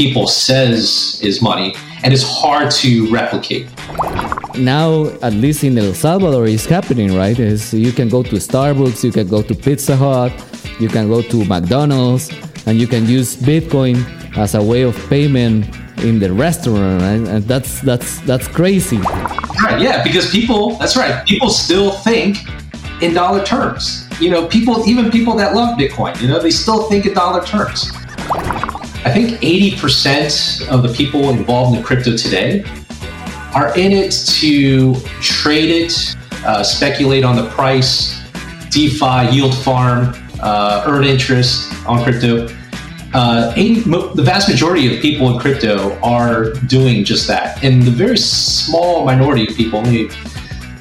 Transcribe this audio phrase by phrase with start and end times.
[0.00, 3.66] people says is money and it's hard to replicate.
[4.56, 7.38] Now, at least in El Salvador, it's happening, right?
[7.38, 10.32] Is you can go to Starbucks, you can go to Pizza Hut,
[10.80, 12.30] you can go to McDonald's,
[12.64, 13.96] and you can use Bitcoin
[14.38, 15.68] as a way of payment
[15.98, 17.34] in the restaurant, right?
[17.34, 19.00] and that's that's that's crazy.
[19.62, 19.78] Right?
[19.78, 20.76] Yeah, because people.
[20.76, 21.26] That's right.
[21.26, 22.38] People still think
[23.02, 24.08] in dollar terms.
[24.18, 27.44] You know, people, even people that love Bitcoin, you know, they still think in dollar
[27.44, 27.92] terms.
[29.02, 32.62] I think 80% of the people involved in crypto today
[33.54, 34.10] are in it
[34.40, 38.20] to trade it, uh, speculate on the price,
[38.68, 42.46] DeFi, yield farm, uh, earn interest on crypto.
[43.14, 43.80] Uh, 80,
[44.16, 47.64] the vast majority of people in crypto are doing just that.
[47.64, 50.08] And the very small minority of people, only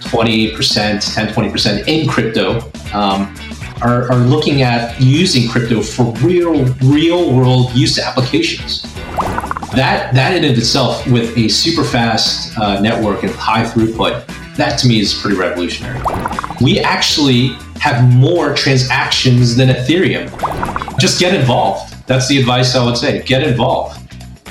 [0.01, 3.33] 20%, 10, 20% in crypto, um,
[3.81, 8.83] are, are looking at using crypto for real, real world use applications.
[9.73, 14.25] That, that in and of itself, with a super fast uh, network and high throughput,
[14.55, 16.01] that to me is pretty revolutionary.
[16.59, 20.29] We actually have more transactions than Ethereum.
[20.99, 21.95] Just get involved.
[22.07, 23.21] That's the advice I would say.
[23.23, 23.99] Get involved.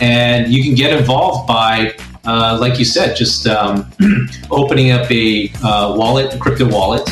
[0.00, 3.90] And you can get involved by, uh, like you said, just um,
[4.50, 7.08] opening up a uh, wallet, a crypto wallet,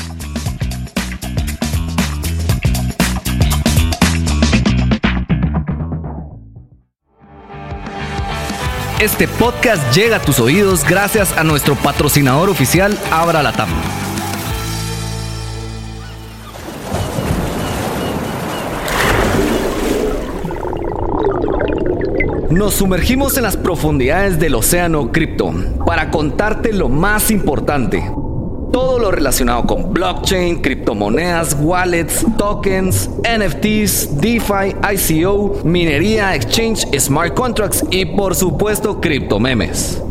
[9.00, 13.68] Este podcast llega a tus oídos gracias a nuestro patrocinador oficial Abra Latam.
[22.48, 25.52] Nos sumergimos en las profundidades del océano cripto
[25.84, 28.02] para contarte lo más importante
[28.76, 37.82] todo lo relacionado con blockchain, criptomonedas, wallets, tokens, NFTs, DeFi, ICO, minería, exchange, smart contracts
[37.90, 40.02] y por supuesto criptomemes.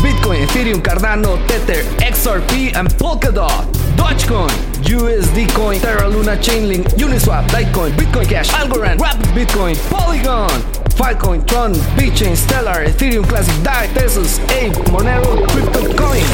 [0.00, 3.66] Bitcoin, Ethereum, Cardano, Tether, XRP and Polkadot.
[3.96, 4.52] Dogecoin,
[4.84, 11.74] USD Coin, Terra Luna, Chainlink, Uniswap, Litecoin, Bitcoin Cash, Algorand, Rapid Bitcoin, Polygon, Filecoin, Tron,
[11.74, 16.24] Stellar, Ethereum Classic, DAI, Tesos, Ape, Monero, CryptoCoin.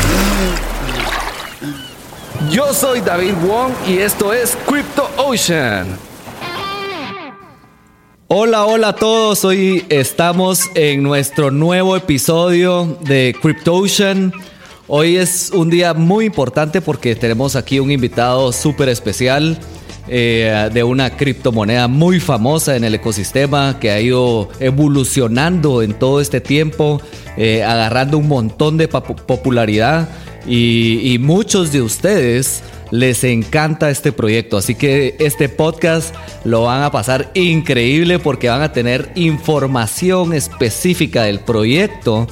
[2.51, 5.99] Yo soy David Wong y esto es Crypto Ocean.
[8.29, 9.45] Hola, hola a todos.
[9.45, 14.33] Hoy estamos en nuestro nuevo episodio de Crypto Ocean.
[14.87, 19.59] Hoy es un día muy importante porque tenemos aquí un invitado súper especial.
[20.11, 26.23] Eh, de una criptomoneda muy famosa en el ecosistema que ha ido evolucionando en todo
[26.23, 27.03] este tiempo,
[27.37, 30.09] eh, agarrando un montón de popularidad
[30.47, 34.57] y, y muchos de ustedes les encanta este proyecto.
[34.57, 36.15] Así que este podcast
[36.45, 42.27] lo van a pasar increíble porque van a tener información específica del proyecto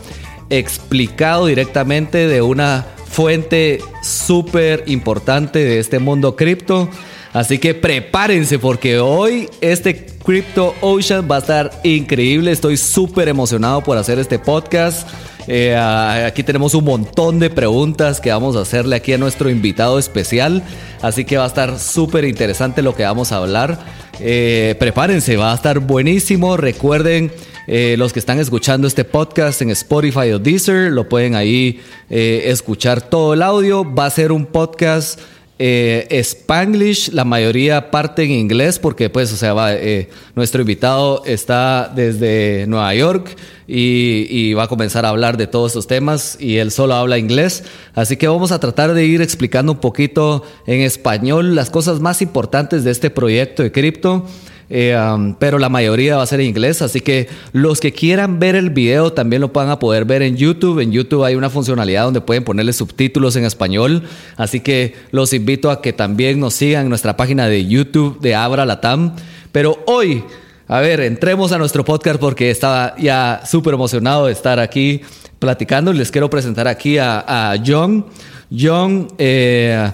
[0.49, 6.89] explicado directamente de una fuente súper importante de este mundo cripto.
[7.37, 12.51] Así que prepárense porque hoy este Crypto Ocean va a estar increíble.
[12.51, 15.07] Estoy súper emocionado por hacer este podcast.
[15.47, 19.99] Eh, aquí tenemos un montón de preguntas que vamos a hacerle aquí a nuestro invitado
[19.99, 20.63] especial.
[21.03, 23.81] Así que va a estar súper interesante lo que vamos a hablar.
[24.19, 26.57] Eh, prepárense, va a estar buenísimo.
[26.57, 27.31] Recuerden,
[27.67, 33.03] eh, los que están escuchando este podcast en Spotify o Deezer, lo pueden ahí escuchar
[33.03, 33.85] todo el audio.
[33.85, 35.21] Va a ser un podcast
[35.59, 36.23] eh,
[37.13, 42.95] la mayoría parte en inglés porque pues, o sea, eh, nuestro invitado está desde Nueva
[42.95, 43.37] York
[43.67, 47.19] y, y, va a comenzar a hablar de todos estos temas y él solo habla
[47.19, 47.65] inglés.
[47.95, 52.23] Así que vamos a tratar de ir explicando un poquito en español las cosas más
[52.23, 54.27] importantes de este proyecto de cripto.
[54.69, 54.97] Eh,
[55.39, 58.71] pero la mayoría va a ser en inglés, así que los que quieran ver el
[58.71, 60.81] video también lo van a poder ver en YouTube.
[60.81, 64.03] En YouTube hay una funcionalidad donde pueden ponerle subtítulos en español,
[64.37, 68.35] así que los invito a que también nos sigan en nuestra página de YouTube de
[68.35, 69.15] Abra Latam.
[69.53, 70.25] Pero hoy,
[70.69, 75.01] a ver, entremos a nuestro podcast porque estaba ya súper emocionado de estar aquí
[75.39, 75.93] platicando.
[75.93, 78.05] Les quiero presentar aquí a, a John.
[78.51, 79.91] John, eh,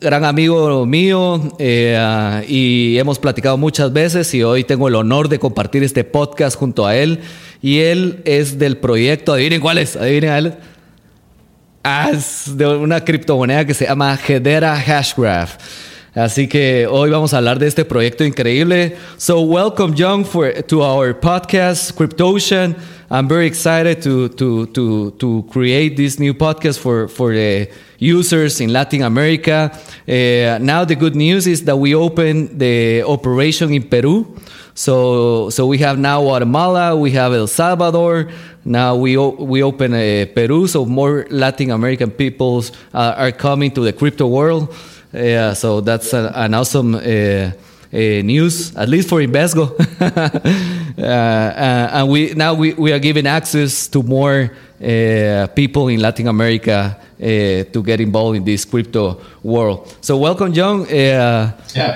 [0.00, 5.38] gran amigo mío eh, y hemos platicado muchas veces y hoy tengo el honor de
[5.38, 7.20] compartir este podcast junto a él.
[7.60, 10.54] Y él es del proyecto, adivinen cuál es, adivinen a él.
[11.82, 15.56] Ah, es de una criptomoneda que se llama Hedera Hashgraph.
[16.18, 18.96] Así que hoy vamos a hablar de este proyecto increíble.
[19.18, 22.74] So welcome, Young, for to our podcast, Cryptocean.
[23.08, 27.68] I'm very excited to to to to create this new podcast for for the
[28.00, 29.70] users in Latin America.
[30.08, 34.26] Uh, now the good news is that we opened the operation in Peru.
[34.74, 38.26] So so we have now Guatemala, we have El Salvador.
[38.64, 43.84] Now we we open uh, Peru, so more Latin American peoples uh, are coming to
[43.84, 44.74] the crypto world.
[45.12, 47.52] Yeah, so that's an, an awesome uh, uh,
[47.92, 49.70] news, at least for Invesgo.
[50.00, 54.50] uh, uh, and we now we, we are giving access to more
[54.82, 59.96] uh, people in Latin America uh, to get involved in this crypto world.
[60.02, 60.86] So welcome, John.
[60.90, 61.52] yeah,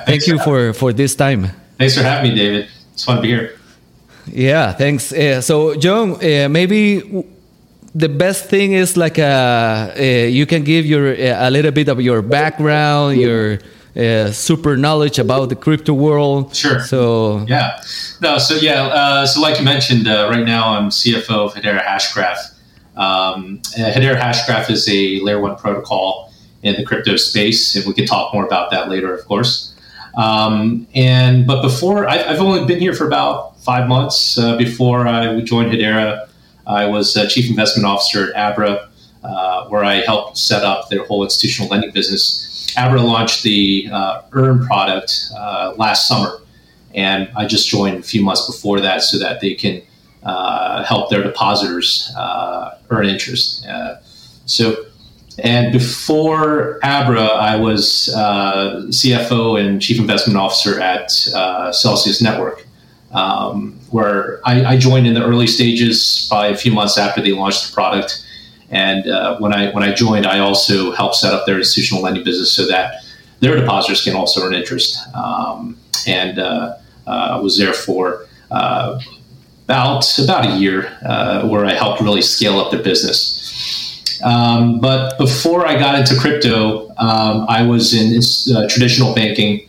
[0.07, 1.49] thank you for, for this time.
[1.77, 2.69] Thanks for having me, David.
[2.95, 3.59] It's fun to be here.
[4.27, 5.13] Yeah, thanks.
[5.45, 6.17] so, John,
[6.51, 7.27] maybe
[7.95, 11.89] the best thing is like uh, uh, you can give your uh, a little bit
[11.89, 13.59] of your background, your
[13.97, 16.55] uh, super knowledge about the crypto world.
[16.55, 16.81] Sure.
[16.81, 17.81] So yeah,
[18.21, 18.39] no.
[18.39, 18.85] So yeah.
[18.85, 22.55] Uh, so like you mentioned, uh, right now I'm CFO of Hedera Hashgraph.
[22.97, 28.07] Um, Hedera Hashgraph is a layer one protocol in the crypto space, and we can
[28.07, 29.75] talk more about that later, of course.
[30.15, 34.37] Um, and but before I, have only been here for about five months.
[34.57, 36.29] before I joined Hedera.
[36.67, 38.89] I was a chief investment officer at Abra,
[39.25, 42.75] uh, where I helped set up their whole institutional lending business.
[42.77, 46.41] Abra launched the uh, Earn product uh, last summer,
[46.95, 49.83] and I just joined a few months before that so that they can
[50.23, 53.67] uh, help their depositors uh, earn interest.
[54.47, 54.87] so.
[55.39, 62.67] And before Abra, I was CFO and Chief Investment Officer at Celsius Network
[63.13, 67.33] um, where I, I, joined in the early stages by a few months after they
[67.33, 68.27] launched the product.
[68.71, 72.25] And uh, when I when I joined, I also helped set up their institutional lending
[72.25, 73.05] business so that
[73.41, 74.99] their depositors can also earn interest.
[75.15, 78.99] Um, and uh, uh, was there for uh,
[79.65, 83.41] about about a year, uh, where I helped really scale up their business.
[84.25, 88.19] Um, but before I got into crypto, um, I was in
[88.69, 89.69] traditional banking.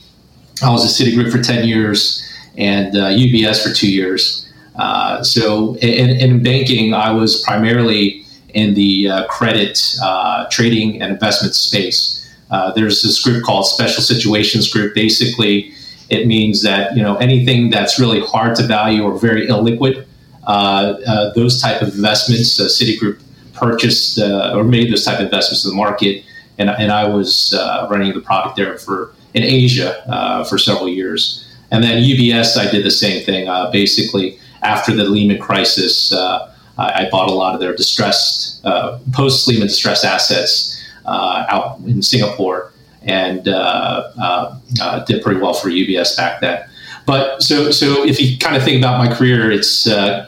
[0.62, 2.24] I was at Citigroup for ten years
[2.58, 4.52] and uh, UBS for two years.
[4.76, 11.12] Uh, so in, in, banking, I was primarily in the uh, credit uh, trading and
[11.12, 12.20] investment space.
[12.50, 14.94] Uh, there's this group called Special Situations Group.
[14.96, 15.74] Basically,
[16.10, 20.06] it means that you know anything that's really hard to value or very illiquid,
[20.46, 23.22] uh, those type of investments, Citigroup
[23.54, 26.24] purchased or made those type of investments in the market,
[26.58, 27.56] and, and I was
[27.90, 31.43] running the product there for in Asia for several years.
[31.74, 33.50] And then UBS, I did the same thing.
[33.50, 38.64] Uh, basically, after the Lehman crisis, uh, I, I, bought a lot of their distressed,
[38.64, 42.72] uh, post Lehman distressed assets uh, out in Singapore
[43.02, 44.60] and uh,
[45.08, 46.64] did pretty well for UBS back then.
[47.08, 49.88] But so, so if you kind of think about my career, it's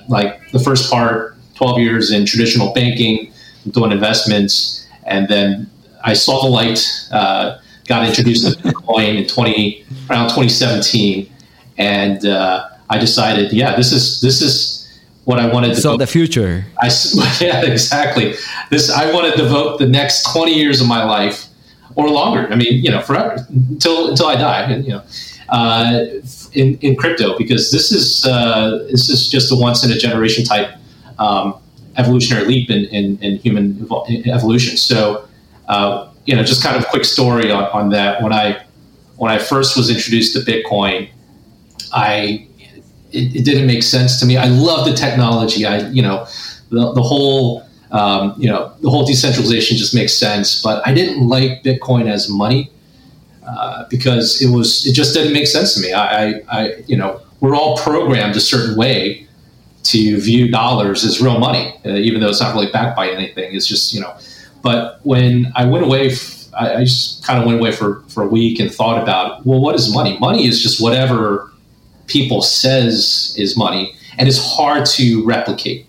[0.10, 3.32] like the first part, 12 years in traditional banking,
[3.70, 5.70] doing investments, and then
[6.04, 6.84] I saw the light,
[7.88, 11.32] got introduced to Bitcoin in 20, around 2017
[11.78, 14.82] and uh, I decided, yeah, this is this is
[15.26, 15.82] what I wanted to.
[15.82, 16.66] So the future.
[16.80, 16.92] I
[17.42, 18.36] yeah, exactly.
[18.70, 21.48] This I want to devote the next twenty years of my life,
[21.96, 22.48] or longer.
[22.52, 24.76] I mean, you know, forever until until I die.
[24.76, 25.04] You know,
[25.50, 26.06] uh,
[26.54, 30.44] in in crypto because this is uh, this is just a once in a generation
[30.44, 30.78] type
[31.20, 31.56] um,
[31.98, 33.88] evolutionary leap in, in, in human
[34.26, 34.78] evolution.
[34.78, 35.28] So,
[35.68, 38.22] uh, you know, just kind of quick story on, on that.
[38.22, 38.64] When I
[39.18, 41.10] when I first was introduced to Bitcoin,
[41.94, 42.48] I
[43.12, 44.38] it, it, didn't make sense to me.
[44.38, 45.66] I love the technology.
[45.66, 46.26] I you know
[46.70, 51.28] the, the whole um, you know the whole decentralization just makes sense, but I didn't
[51.28, 52.72] like Bitcoin as money
[53.48, 55.94] uh, because it was it just didn't make sense to me.
[55.94, 59.28] I, I, I you know we're all programmed a certain way
[59.84, 63.54] to view dollars as real money, uh, even though it's not really backed by anything.
[63.54, 64.16] It's just you know.
[64.62, 68.24] But when I went away, f- I, I just kind of went away for for
[68.24, 70.18] a week and thought about well, what is money?
[70.18, 71.52] Money is just whatever
[72.08, 75.88] people says is money and it's hard to replicate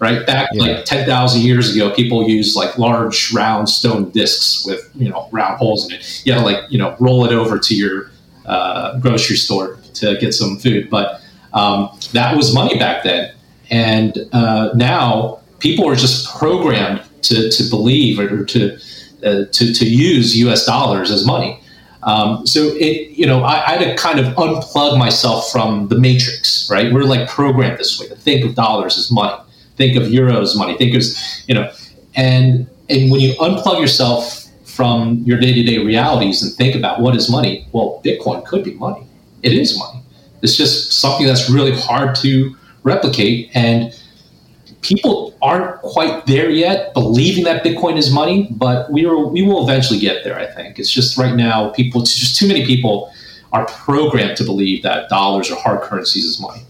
[0.00, 0.26] right?
[0.26, 0.76] Back yeah.
[0.76, 5.58] like 10,000 years ago people used like large round stone discs with you know round
[5.58, 6.22] holes in it.
[6.24, 8.10] You had to like you know roll it over to your
[8.46, 10.90] uh, grocery store to get some food.
[10.90, 11.20] But
[11.52, 13.34] um, that was money back then.
[13.70, 18.74] And uh, now people are just programmed to, to believe or to,
[19.22, 21.59] uh, to, to use us dollars as money
[22.02, 25.98] um, so it, you know, I, I, had to kind of unplug myself from the
[25.98, 26.92] matrix, right?
[26.92, 29.36] We're like programmed this way to think of dollars as money,
[29.76, 31.02] think of euros as money, think of,
[31.46, 31.70] you know,
[32.14, 37.00] and and when you unplug yourself from your day to day realities and think about
[37.00, 39.06] what is money, well, Bitcoin could be money.
[39.42, 40.02] It is money.
[40.42, 43.50] It's just something that's really hard to replicate.
[43.54, 43.94] And
[44.82, 49.62] people aren't quite there yet, believing that Bitcoin is money, but we, are, we will
[49.68, 50.78] eventually get there, I think.
[50.78, 53.12] It's just right now, people, just too many people
[53.52, 56.62] are programmed to believe that dollars or hard currencies is money.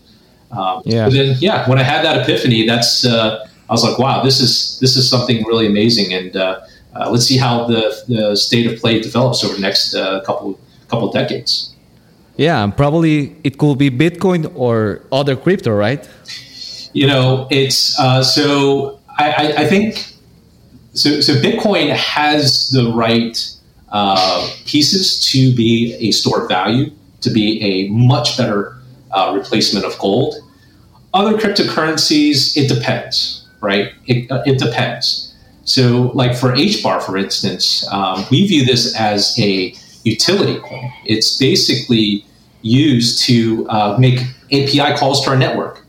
[0.50, 1.08] Um, yeah.
[1.08, 4.78] Then, yeah, when I had that epiphany, that's uh, I was like, wow, this is
[4.80, 6.60] this is something really amazing, and uh,
[6.96, 10.58] uh, let's see how the, the state of play develops over the next uh, couple
[10.88, 11.72] couple decades.
[12.36, 16.08] Yeah, probably it could be Bitcoin or other crypto, right?
[16.92, 20.14] You know, it's uh, so I, I, I, think
[20.92, 21.20] so.
[21.20, 23.38] So Bitcoin has the right
[23.92, 28.76] uh, pieces to be a store of value, to be a much better
[29.12, 30.36] uh, replacement of gold.
[31.12, 33.92] Other cryptocurrencies, it depends, right?
[34.06, 35.34] It, uh, it depends.
[35.64, 40.90] So, like for HBAR, for instance, um, we view this as a utility coin.
[41.04, 42.24] It's basically
[42.62, 44.20] used to uh, make
[44.52, 45.84] API calls to our network.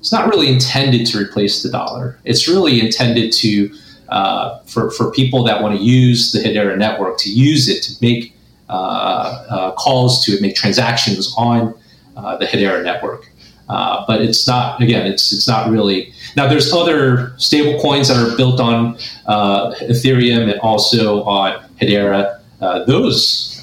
[0.00, 2.18] It's not really intended to replace the dollar.
[2.24, 3.70] It's really intended to
[4.10, 7.92] uh, for, for people that want to use the Hedera network to use it to
[8.00, 8.34] make
[8.68, 11.74] uh, uh calls to make transactions on
[12.16, 13.30] uh, the Hedera network.
[13.68, 15.06] Uh, but it's not again.
[15.06, 16.48] It's it's not really now.
[16.48, 22.40] There's other stable coins that are built on uh, Ethereum and also on Hedera.
[22.86, 23.62] Those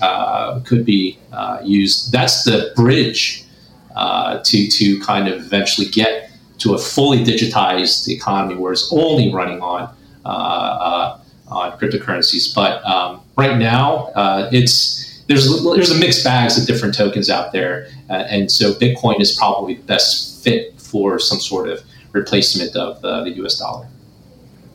[0.65, 1.19] could be
[1.63, 2.13] used.
[2.13, 3.43] That's the bridge
[3.97, 6.26] to to kind of eventually get
[6.59, 9.93] to a fully digitized economy where it's only running on
[10.25, 12.53] on cryptocurrencies.
[12.53, 14.11] But um, right now,
[14.51, 19.19] it's there's there's a mixed bags of different tokens out there, uh, and so Bitcoin
[19.19, 21.83] is probably the best fit for some sort of
[22.13, 23.59] replacement of uh, the U.S.
[23.59, 23.87] dollar.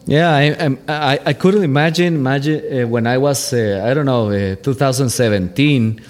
[0.05, 4.29] Yeah, I, I, I couldn't imagine imagine uh, when I was uh, I don't know
[4.29, 6.01] uh, 2017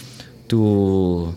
[0.49, 1.35] to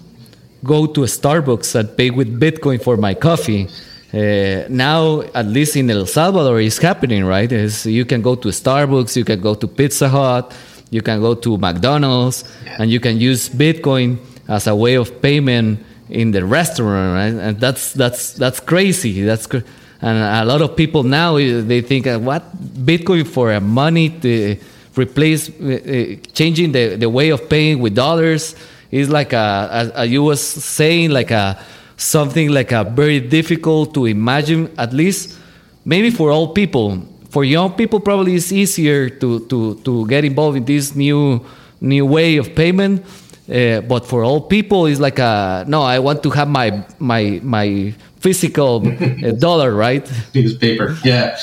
[0.64, 3.68] go to a Starbucks and pay with Bitcoin for my coffee.
[4.16, 7.52] Uh, now, at least in El Salvador, it's happening, right?
[7.52, 10.56] Is you can go to Starbucks, you can go to Pizza Hut,
[10.90, 12.78] you can go to McDonald's yeah.
[12.80, 14.18] and you can use Bitcoin
[14.48, 17.44] as a way of payment in the restaurant, right?
[17.46, 19.24] And that's that's that's crazy.
[19.24, 19.68] That's cr-
[20.02, 22.56] and a lot of people now they think, uh, what
[22.86, 24.56] Bitcoin for a money to
[24.96, 28.56] replace uh, changing the, the way of paying with dollars
[28.92, 31.58] is like a, as, as you was saying like a
[31.98, 35.38] something like a very difficult to imagine at least
[35.84, 37.02] maybe for all people.
[37.30, 41.46] For young people probably it's easier to, to, to get involved in this new
[41.82, 43.06] new way of payment.
[43.48, 47.40] Uh, but for old people it's like a no i want to have my my
[47.44, 50.12] my physical uh, dollar right?
[50.34, 51.38] Because paper yeah.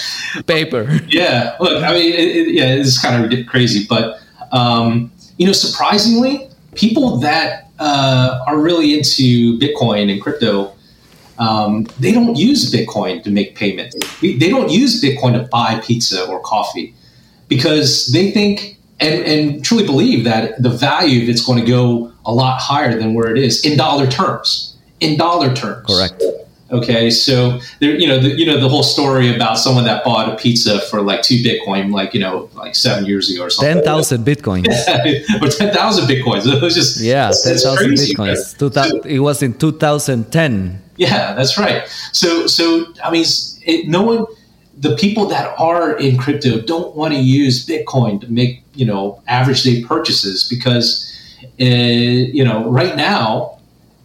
[0.48, 0.98] Paper.
[1.06, 4.18] Yeah look i mean it, it, yeah it's kind of crazy but
[4.50, 10.72] um, you know surprisingly people that uh, are really into bitcoin and crypto
[11.38, 13.96] um, they don't use Bitcoin to make payments.
[14.20, 16.94] They don't use Bitcoin to buy pizza or coffee
[17.48, 22.12] because they think and, and truly believe that the value of it's going to go
[22.24, 24.76] a lot higher than where it is in dollar terms.
[25.00, 26.22] In dollar terms, correct.
[26.72, 30.32] Okay, so there, you know, the, you know the whole story about someone that bought
[30.32, 33.74] a pizza for like two Bitcoin, like you know, like seven years ago or something.
[33.74, 34.66] Ten thousand bitcoins.
[35.42, 36.46] or ten thousand bitcoins.
[36.52, 38.58] It was just yeah, ten thousand bitcoins.
[38.58, 40.82] Two, so, it was in two thousand ten.
[40.96, 41.88] Yeah, that's right.
[42.12, 43.24] So, so I mean,
[43.62, 44.26] it, no one,
[44.78, 49.22] the people that are in crypto don't want to use Bitcoin to make you know
[49.26, 51.10] average day purchases because,
[51.60, 53.58] uh, you know, right now,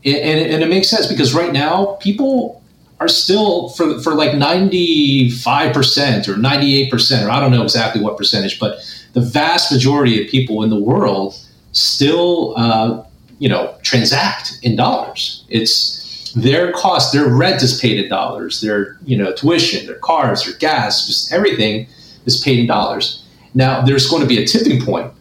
[0.06, 2.64] and, and it makes sense because right now people
[3.00, 7.52] are still for for like ninety five percent or ninety eight percent or I don't
[7.52, 8.80] know exactly what percentage, but
[9.14, 11.36] the vast majority of people in the world
[11.72, 13.04] still, uh,
[13.40, 15.46] you know, transact in dollars.
[15.50, 20.46] It's their cost, their rent is paid in dollars, their you know tuition, their cars,
[20.46, 21.88] their gas, just everything
[22.26, 23.24] is paid in dollars.
[23.54, 25.12] Now there's going to be a tipping point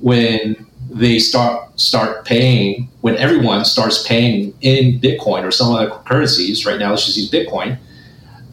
[0.00, 0.66] when
[1.00, 6.66] they start start paying when everyone starts paying in Bitcoin or some other currencies.
[6.66, 7.78] Right now, let's just use Bitcoin.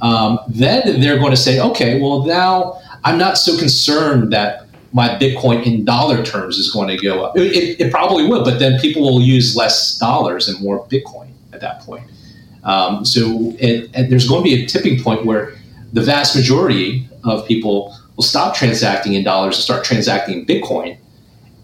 [0.02, 5.10] Um, then they're going to say, okay, well now I'm not so concerned that my
[5.10, 7.38] Bitcoin in dollar terms is going to go up.
[7.38, 11.30] It, it, it probably will, but then people will use less dollars and more Bitcoin
[11.52, 12.04] at that point.
[12.64, 15.56] Um, so it, there's going to be a tipping point where
[15.94, 20.98] the vast majority of people will stop transacting in dollars and start transacting in Bitcoin.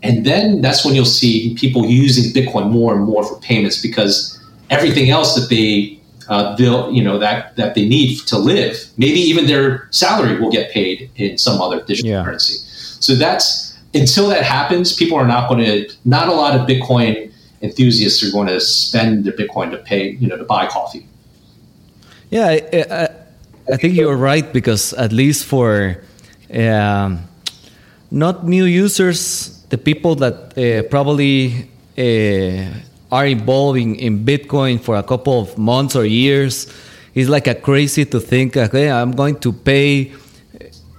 [0.03, 4.39] And then that's when you'll see people using Bitcoin more and more for payments because
[4.69, 9.19] everything else that they uh, they'll you know that that they need to live, maybe
[9.19, 12.23] even their salary will get paid in some other digital yeah.
[12.23, 12.55] currency.
[12.99, 15.93] So that's until that happens, people are not going to.
[16.05, 17.31] Not a lot of Bitcoin
[17.61, 21.05] enthusiasts are going to spend their Bitcoin to pay, you know, to buy coffee.
[22.29, 23.09] Yeah, I, I,
[23.73, 26.03] I think you're right because at least for
[26.53, 27.19] um,
[28.11, 34.97] not new users, the people that uh, probably uh, are involved in, in Bitcoin for
[34.97, 36.71] a couple of months or years,
[37.15, 40.13] it's like a crazy to think, okay, I'm going to pay,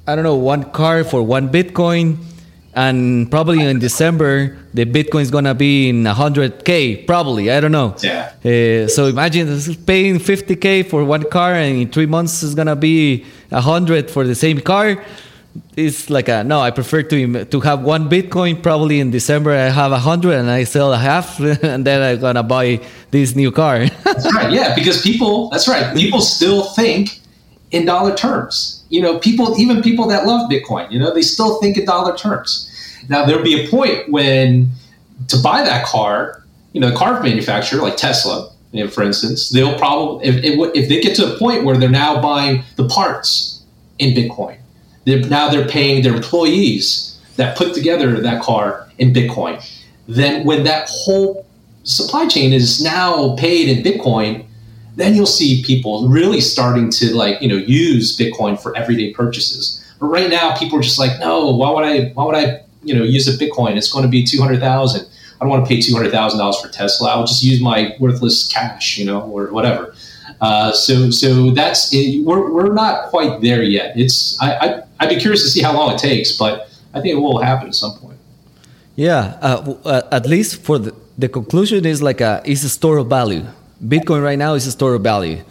[0.08, 2.16] I don't know, one car for one Bitcoin
[2.74, 7.52] and probably in December the Bitcoin is gonna be in 100k, probably.
[7.52, 7.94] I don't know.
[8.02, 8.32] Yeah.
[8.44, 9.46] Uh, so imagine
[9.86, 14.34] paying 50k for one car, and in three months it's gonna be 100 for the
[14.34, 15.04] same car.
[15.76, 16.61] It's like a no.
[16.61, 18.62] I prefer to to have one Bitcoin.
[18.62, 22.20] Probably in December I have a hundred, and I sell a half, and then I'm
[22.20, 22.80] gonna buy
[23.11, 23.87] this new car.
[24.04, 24.52] that's right.
[24.52, 25.50] Yeah, because people.
[25.50, 25.94] That's right.
[25.96, 27.20] People still think
[27.70, 31.58] in dollar terms you know, people, even people that love Bitcoin, you know, they still
[31.61, 32.70] think in dollar terms.
[33.08, 34.70] Now, there'll be a point when
[35.26, 39.50] to buy that car, you know, the car manufacturer like Tesla, you know, for instance,
[39.50, 40.44] they'll probably, if,
[40.76, 43.64] if they get to a point where they're now buying the parts
[43.99, 44.58] in Bitcoin,
[45.04, 49.62] they're, now they're paying their employees that put together that car in Bitcoin.
[50.06, 51.46] Then when that whole
[51.82, 54.46] supply chain is now paid in Bitcoin,
[54.96, 59.84] then you'll see people really starting to like you know use bitcoin for everyday purchases.
[59.99, 62.94] But right now people are just like no why would i why would i you
[62.94, 63.76] know use a bitcoin?
[63.76, 67.11] It's going to be 200000 i don't want to pay $200000 for tesla.
[67.11, 69.94] I'll just use my worthless cash you know or whatever.
[70.40, 72.25] Uh, so so that's it.
[72.25, 73.96] we're, we're not quite there yet.
[73.96, 77.12] It's I, I i'd be curious to see how long it takes but i think
[77.14, 78.18] it will happen at some point
[78.96, 82.98] yeah uh, uh at least for the, the conclusion is like a is a store
[82.98, 83.44] of value
[83.82, 85.42] Bitcoin right now is a store of value.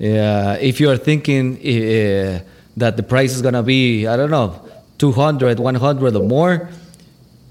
[0.00, 2.40] Uh, if you are thinking uh,
[2.76, 4.60] that the price is going to be, I don't know,
[4.98, 6.68] 200, 100 or more,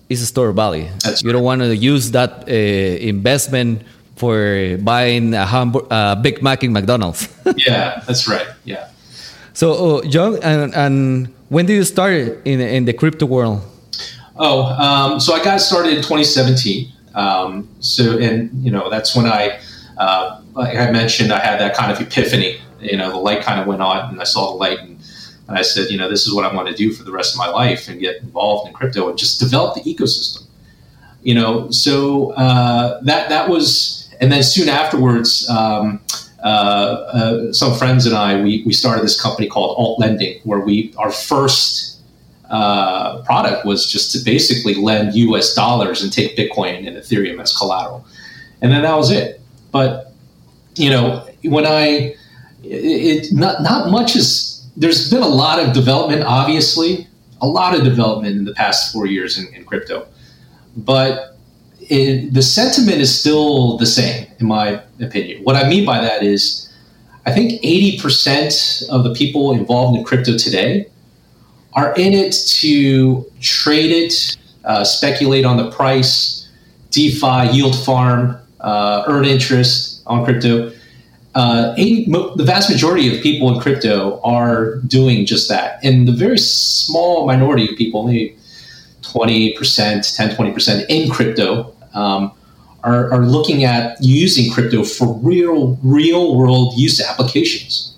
[0.09, 0.87] it's a store of value.
[1.03, 3.83] That's you don't want to use that uh, investment
[4.15, 7.33] for buying a Hamburg, uh, Big Mac in McDonald's.
[7.55, 8.47] yeah, that's right.
[8.65, 8.89] Yeah.
[9.53, 12.13] So, uh, John, and, and, when did you start
[12.45, 13.61] in, in the crypto world?
[14.37, 16.89] Oh, um, so I got started in 2017.
[17.13, 19.59] Um, so, and you know, that's when I
[20.01, 22.59] uh, like I mentioned, I had that kind of epiphany.
[22.79, 24.99] You know, the light kind of went on, and I saw the light, and,
[25.47, 27.35] and I said, you know, this is what I want to do for the rest
[27.35, 30.43] of my life, and get involved in crypto and just develop the ecosystem.
[31.21, 35.47] You know, so uh, that that was, and then soon afterwards.
[35.49, 36.00] Um,
[36.43, 40.59] uh, uh, some friends and I, we, we started this company called Alt Lending, where
[40.59, 41.99] we our first
[42.49, 45.53] uh, product was just to basically lend U.S.
[45.53, 48.05] dollars and take Bitcoin and Ethereum as collateral,
[48.61, 49.39] and then that was it.
[49.71, 50.13] But
[50.75, 52.15] you know, when I
[52.63, 57.07] it, not not much is there's been a lot of development, obviously,
[57.41, 60.07] a lot of development in the past four years in, in crypto,
[60.75, 61.30] but
[61.91, 65.43] it, the sentiment is still the same, in my opinion.
[65.43, 66.73] What I mean by that is,
[67.25, 70.87] I think 80% of the people involved in crypto today
[71.73, 76.49] are in it to trade it, uh, speculate on the price,
[76.91, 80.71] DeFi, yield farm, uh, earn interest on crypto.
[81.35, 82.05] Uh, 80,
[82.37, 85.83] the vast majority of people in crypto are doing just that.
[85.83, 88.37] And the very small minority of people, maybe
[89.01, 92.31] 20%, 10, 20% in crypto, um,
[92.83, 97.95] are, are looking at using crypto for real, real world use applications.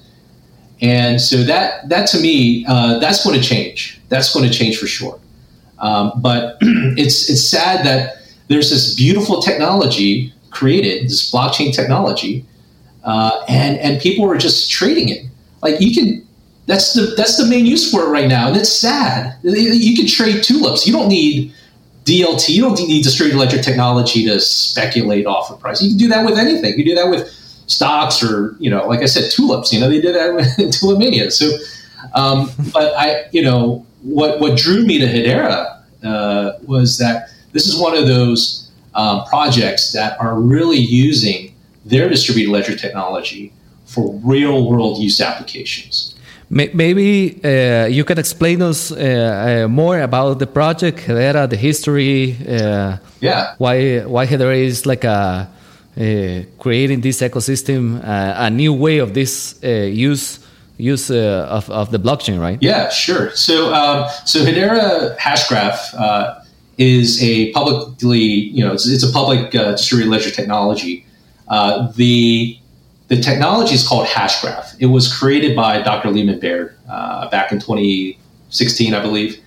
[0.81, 4.01] And so that, that to me, uh, that's going to change.
[4.09, 5.19] That's going to change for sure.
[5.79, 12.45] Um, but it's, it's sad that there's this beautiful technology created this blockchain technology,
[13.03, 15.25] uh, and and people are just trading it.
[15.61, 16.25] Like you can,
[16.67, 19.35] that's the that's the main use for it right now, and it's sad.
[19.43, 20.87] You can trade tulips.
[20.87, 21.53] You don't need
[22.03, 22.49] DLT.
[22.49, 25.81] You don't need distributed ledger technology to speculate off a price.
[25.81, 26.77] You can do that with anything.
[26.77, 27.29] You do that with
[27.67, 29.71] stocks or you know, like I said, tulips.
[29.71, 31.31] You know, they did that with Tulipmania.
[31.31, 31.49] So,
[32.13, 37.67] um, but I, you know, what what drew me to Hedera uh, was that this
[37.67, 43.53] is one of those um, projects that are really using their distributed ledger technology
[43.85, 46.12] for real world use applications.
[46.53, 52.37] Maybe uh, you can explain us uh, uh, more about the project, Hedera, the history.
[52.47, 53.55] Uh, yeah.
[53.57, 55.49] Why why Hedera is like a
[55.97, 60.39] uh, creating this ecosystem, uh, a new way of this use
[60.77, 62.59] use of, of the blockchain, right?
[62.61, 63.31] Yeah, sure.
[63.35, 66.43] So um, so Hedera Hashgraph
[66.77, 71.05] is a publicly, you know, it's, it's a public uh, distributed ledger technology.
[71.47, 72.57] Uh, the
[73.07, 74.75] the technology is called Hashgraph.
[74.79, 76.09] It was created by Dr.
[76.09, 79.39] Leemon Baird uh, back in 2016, I believe.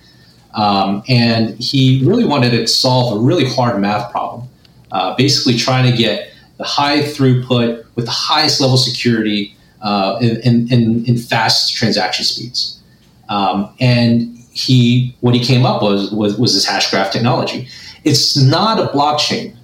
[0.53, 4.47] Um, and he really wanted to solve a really hard math problem,
[4.91, 10.71] uh, basically trying to get the high throughput with the highest level security uh, in,
[10.71, 12.81] in, in, fast transaction speeds.
[13.29, 17.67] Um, and he, what he came up with was, was this hashgraph technology.
[18.03, 19.55] It's not a blockchain.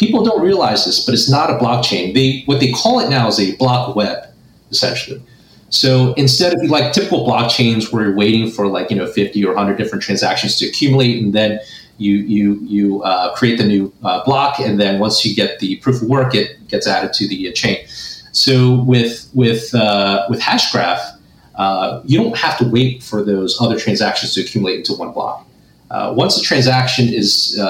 [0.00, 2.14] People don't realize this, but it's not a blockchain.
[2.14, 4.24] They, what they call it now is a block web,
[4.70, 5.22] essentially.
[5.68, 9.48] So instead of like typical blockchains where you're waiting for like, you know, 50 or
[9.48, 11.60] 100 different transactions to accumulate and then
[11.98, 14.58] you, you, you uh, create the new uh, block.
[14.58, 17.52] And then once you get the proof of work, it gets added to the uh,
[17.52, 17.86] chain.
[18.32, 21.18] So with, with, uh, with Hashgraph,
[21.56, 25.46] uh, you don't have to wait for those other transactions to accumulate into one block.
[25.90, 27.60] Uh, once a transaction is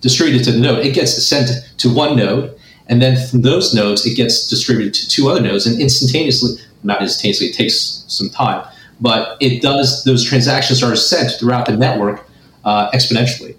[0.00, 2.56] distributed to the node, it gets sent to one node
[2.90, 7.00] and then from those nodes, it gets distributed to two other nodes and instantaneously, not
[7.00, 8.66] instantaneously, it takes some time,
[9.00, 12.28] but it does, those transactions are sent throughout the network
[12.64, 13.56] uh, exponentially.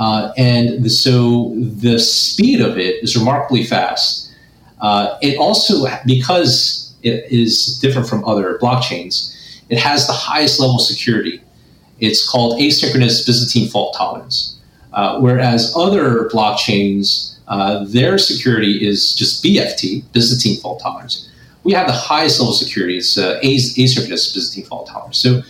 [0.00, 4.34] Uh, and the, so the speed of it is remarkably fast.
[4.80, 10.74] Uh, it also, because it is different from other blockchains, it has the highest level
[10.74, 11.40] of security.
[12.00, 14.58] It's called asynchronous Byzantine fault tolerance.
[14.94, 21.30] Uh, whereas other blockchains, uh, their security is just BFT, Byzantine fault tolerance.
[21.64, 25.18] We have the highest level security, it's uh, asynchronous Byzantine fault tolerance.
[25.18, 25.42] So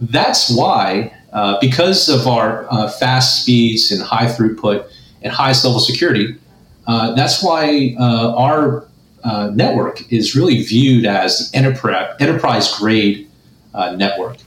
[0.00, 4.90] that's why, uh, because of our uh, fast speeds and high throughput
[5.22, 6.36] and highest level security,
[6.86, 8.88] uh, that's why our
[9.54, 13.28] network is really viewed as the enterprise, enterprise grade
[13.94, 14.38] network.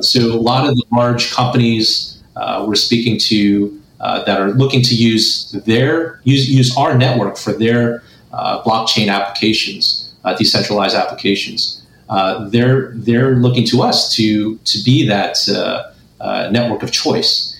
[0.00, 4.96] so a lot of the large companies we're speaking to uh, that are looking to
[4.96, 11.86] use their use use our network for their uh, blockchain applications, uh, decentralized applications.
[12.08, 17.56] Uh, they're they're looking to us to to be that uh, network of choice.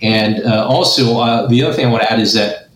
[0.00, 2.68] And also, the other thing I want to add is that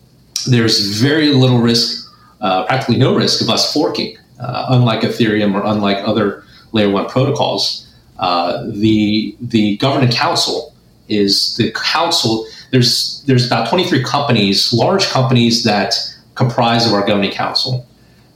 [0.45, 2.07] there's very little risk,
[2.39, 7.85] practically no risk of us forking, unlike Ethereum or unlike other layer one protocols.
[8.17, 10.73] the the governing council
[11.09, 15.95] is the council there's there's about 23 companies, large companies that
[16.35, 17.85] comprise of our governing council.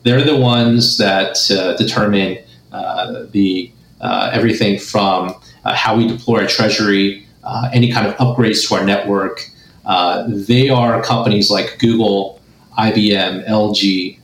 [0.04, 2.40] They're the ones that uh, determine
[2.72, 8.16] uh, the uh, everything from uh, how we deploy our treasury, uh, any kind of
[8.16, 9.46] upgrades to our network.
[9.86, 12.42] Uh, they are companies like Google,
[12.78, 14.22] IBM, LG,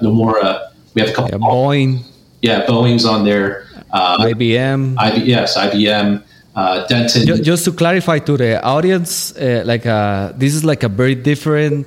[0.00, 0.72] Nomura.
[0.94, 1.30] We have a couple.
[1.30, 2.02] Yeah, Boeing.
[2.42, 3.66] Yeah, Boeing's on there.
[3.92, 4.96] IBM.
[4.98, 6.22] IB, yes, IBM
[6.54, 6.86] uh.
[6.86, 11.86] Just to clarify to the audience, uh, like uh, this is like a very different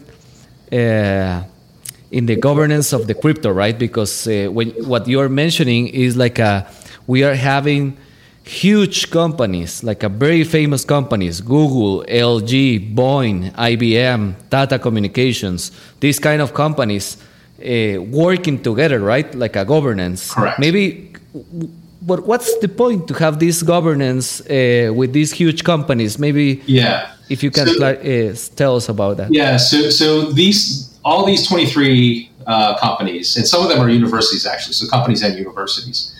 [0.72, 1.44] uh,
[2.12, 3.78] in the governance of the crypto, right?
[3.78, 6.66] Because uh, when what you are mentioning is like a,
[7.08, 7.98] we are having
[8.44, 16.42] huge companies, like a very famous companies, Google, LG, Boeing, IBM, Tata Communications, these kind
[16.42, 17.18] of companies
[17.60, 19.34] uh, working together, right?
[19.36, 20.34] Like a governance.
[20.34, 20.60] Correct.
[20.60, 21.14] Maybe
[22.06, 26.20] but what's the point to have this governance uh, with these huge companies?
[26.20, 27.12] Maybe yeah.
[27.30, 29.34] If you can so, uh, tell us about that.
[29.34, 29.58] Yeah.
[29.58, 34.46] So so these all these twenty three uh, companies, and some of them are universities
[34.46, 34.74] actually.
[34.74, 36.14] So companies and universities,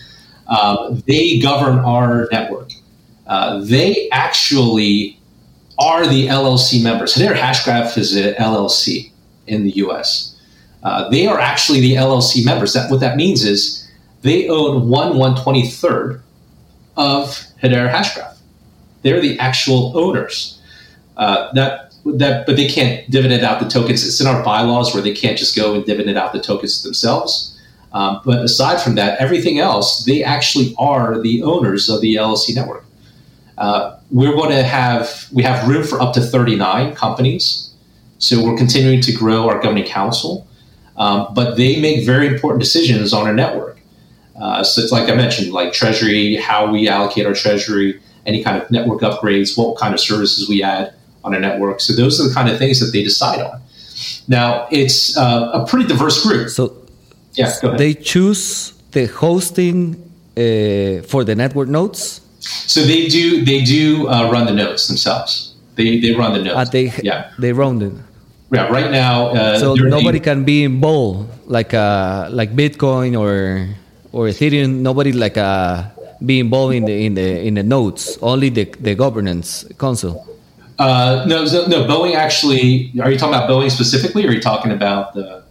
[0.48, 2.72] um, they govern our network.
[3.28, 5.20] Uh, they actually
[5.80, 7.16] are the LLC members.
[7.16, 9.12] Hedera Hashgraph is an LLC
[9.48, 10.38] in the U.S.
[10.84, 12.74] Uh, they are actually the LLC members.
[12.74, 13.83] That what that means is
[14.24, 16.22] they own one one twenty third
[16.98, 18.38] of Hedera Hashgraph.
[19.04, 20.60] They're the actual owners.
[21.16, 24.06] Uh, that that, but they can't dividend out the tokens.
[24.06, 27.58] It's in our bylaws where they can't just go and dividend out the tokens themselves.
[27.94, 32.56] Um, but aside from that, everything else, they actually are the owners of the LLC
[32.56, 32.84] network.
[33.58, 37.72] Uh, we're going to have we have room for up to 39 companies,
[38.18, 40.48] so we're continuing to grow our governing council.
[40.98, 43.73] Um, but they make very important decisions on our network.
[44.36, 48.62] Uh, so it's like I mentioned, like treasury, how we allocate our treasury, any kind
[48.62, 50.94] of network upgrades, what kind of services we add
[51.24, 51.80] on a network.
[51.82, 53.62] So those are the kind of things that they decide on.
[54.28, 56.50] Now it's uh, a pretty diverse group.
[56.50, 56.76] So
[57.34, 59.96] yeah, they choose the hosting
[60.38, 62.22] uh, for the network nodes.
[62.40, 65.56] So they do they do uh, run the nodes themselves.
[65.76, 66.56] They they run the nodes.
[66.56, 68.04] Uh, they yeah they run them.
[68.52, 69.34] Yeah, right now.
[69.34, 73.68] Uh, so nobody can be involved like uh, like Bitcoin or
[74.14, 75.84] or Ethereum, nobody like uh,
[76.24, 78.18] be involved in the in the in the nodes.
[78.22, 80.26] Only the the governance council.
[80.80, 81.86] Uh, no, no.
[81.86, 82.94] Boeing actually.
[83.02, 85.44] Are you talking about Boeing specifically, or are you talking about the?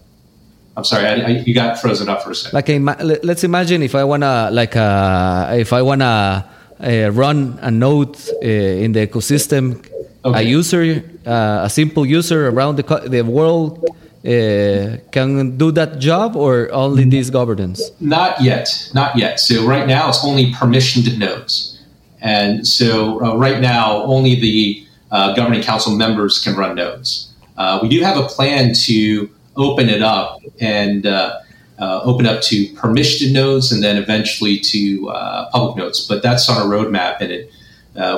[0.75, 2.87] I'm sorry, I, I, you got frozen up for a second.
[2.87, 6.49] Like, let's imagine if I wanna like uh, if I wanna
[6.81, 9.85] uh, run a node uh, in the ecosystem,
[10.25, 13.85] a user, uh, a simple user around the, the world
[14.25, 17.91] uh, can do that job or only this governance?
[18.01, 19.41] Not yet, not yet.
[19.41, 21.83] So right now it's only permissioned nodes,
[22.21, 27.33] and so uh, right now only the uh, governing council members can run nodes.
[27.57, 31.41] Uh, we do have a plan to open it up and uh,
[31.81, 35.11] uh, open up to permissioned nodes, and then eventually to
[35.51, 36.07] public nodes.
[36.07, 37.51] But that's on a roadmap, and it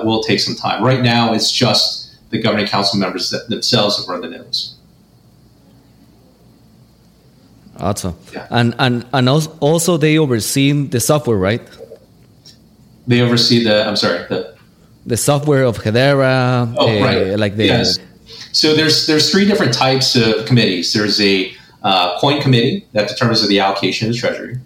[0.05, 0.85] will take some time.
[0.85, 4.77] Right now, it's just the governing council members themselves have run the nodes.
[7.79, 8.15] Awesome.
[8.33, 8.47] Yeah.
[8.51, 11.63] And, and, and also they oversee the software, right?
[13.07, 13.87] They oversee the.
[13.87, 14.25] I'm sorry.
[14.29, 14.55] The
[15.07, 17.39] The software of Hedera, Oh, uh, right.
[17.39, 17.99] like the Yes.
[18.53, 20.93] So there's there's three different types of committees.
[20.93, 24.59] There's a uh, coin committee that determines the allocation of the treasury.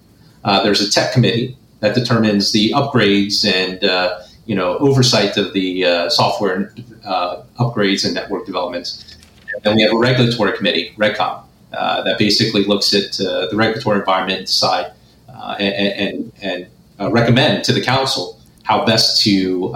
[0.44, 5.52] Uh, there's a tech committee that determines the upgrades and uh, you know oversight of
[5.52, 6.72] the uh, software
[7.04, 9.16] uh, upgrades and network developments.
[9.54, 13.56] And then we have a regulatory committee, RegCom, uh, that basically looks at uh, the
[13.56, 14.92] regulatory environment and decide
[15.28, 16.66] uh, and and, and
[17.00, 19.72] uh, recommend to the council how best to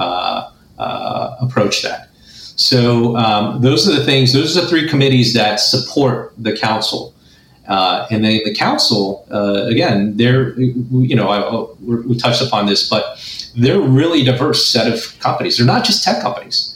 [0.78, 2.08] approach that.
[2.56, 4.32] So um, those are the things.
[4.32, 7.14] Those are the three committees that support the council,
[7.66, 10.16] and then the council again.
[10.16, 13.04] They're you know I- we touched upon this, but
[13.56, 15.56] they're a really diverse set of companies.
[15.58, 16.71] They're not just tech companies.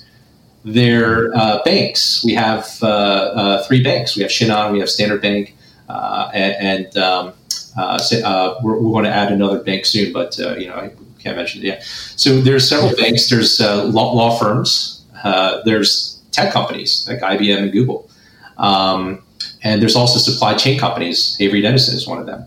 [0.67, 2.25] They're uh, banks.
[2.25, 4.17] We have uh, uh, three banks.
[4.17, 5.55] We have Shinhan, we have Standard Bank,
[5.89, 7.35] uh, and, and um,
[7.77, 11.85] going to add another bank soon, but you know I can't mention it yet.
[11.85, 13.31] So there's several banks.
[13.31, 15.05] There's law, law firms.
[15.65, 18.11] There's tech companies like IBM and Google,
[18.59, 19.23] um,
[19.63, 21.37] and there's also supply chain companies.
[21.39, 22.45] Avery Dennison is one of them.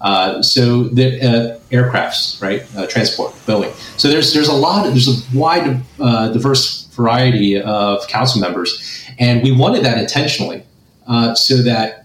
[0.00, 3.74] Uh, so the uh, aircrafts, right, uh, transport, Boeing.
[4.00, 4.86] So there's there's a lot.
[4.86, 8.70] Of, there's a wide, diverse variety of council members,
[9.18, 10.62] and we wanted that intentionally,
[11.06, 12.04] uh, so that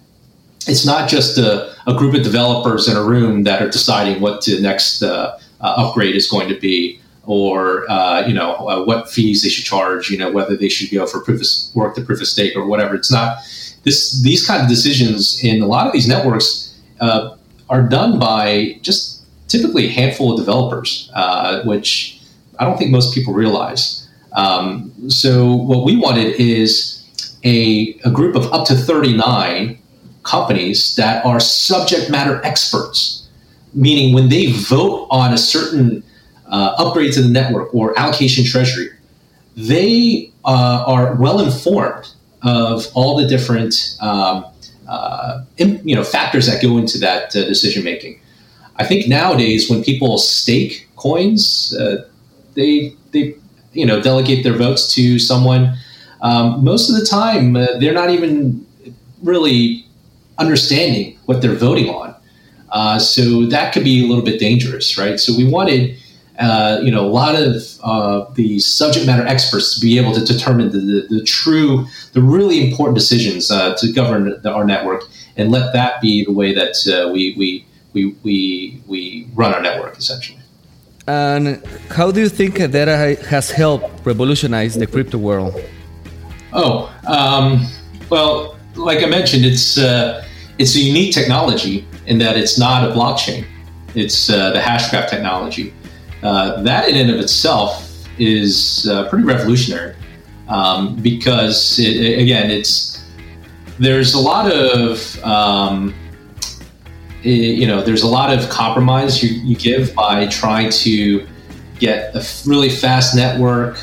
[0.67, 4.45] it's not just a, a group of developers in a room that are deciding what
[4.45, 9.09] the next uh, uh, upgrade is going to be, or uh, you know uh, what
[9.09, 10.09] fees they should charge.
[10.09, 12.65] You know whether they should go for proof of work to proof of stake or
[12.65, 12.95] whatever.
[12.95, 13.37] It's not
[13.83, 14.21] this.
[14.21, 17.35] These kind of decisions in a lot of these networks uh,
[17.69, 22.19] are done by just typically a handful of developers, uh, which
[22.59, 24.02] I don't think most people realize.
[24.33, 27.03] Um, so what we wanted is
[27.43, 29.77] a, a group of up to 39
[30.23, 33.27] companies that are subject matter experts,
[33.73, 36.03] meaning when they vote on a certain
[36.47, 38.89] uh, upgrade to the network or allocation treasury,
[39.55, 42.07] they uh, are well informed
[42.41, 44.45] of all the different um,
[44.87, 48.19] uh, you know factors that go into that uh, decision making.
[48.75, 52.07] I think nowadays when people stake coins, uh,
[52.55, 53.35] they they
[53.73, 55.75] you know delegate their votes to someone.
[56.21, 58.65] Um, most of the time, uh, they're not even
[59.21, 59.85] really
[60.37, 62.15] understanding what they're voting on.
[62.69, 65.19] Uh, so that could be a little bit dangerous, right?
[65.19, 65.95] So we wanted,
[66.39, 70.25] uh, you know, a lot of uh, the subject matter experts to be able to
[70.25, 75.03] determine the, the, the true, the really important decisions uh, to govern the, our network,
[75.37, 79.61] and let that be the way that uh, we, we we we we run our
[79.61, 80.42] network essentially.
[81.07, 85.61] And how do you think Hedera has helped revolutionize the crypto world?
[86.53, 87.67] Oh, um,
[88.09, 90.25] well, like I mentioned, it's uh,
[90.57, 93.45] it's a unique technology in that it's not a blockchain;
[93.95, 95.73] it's uh, the hashgraph technology.
[96.21, 99.95] Uh, that in and of itself is uh, pretty revolutionary
[100.47, 103.03] um, because, it, again, it's
[103.77, 105.93] there's a lot of um,
[107.23, 111.25] you know there's a lot of compromise you, you give by trying to
[111.79, 113.77] get a really fast network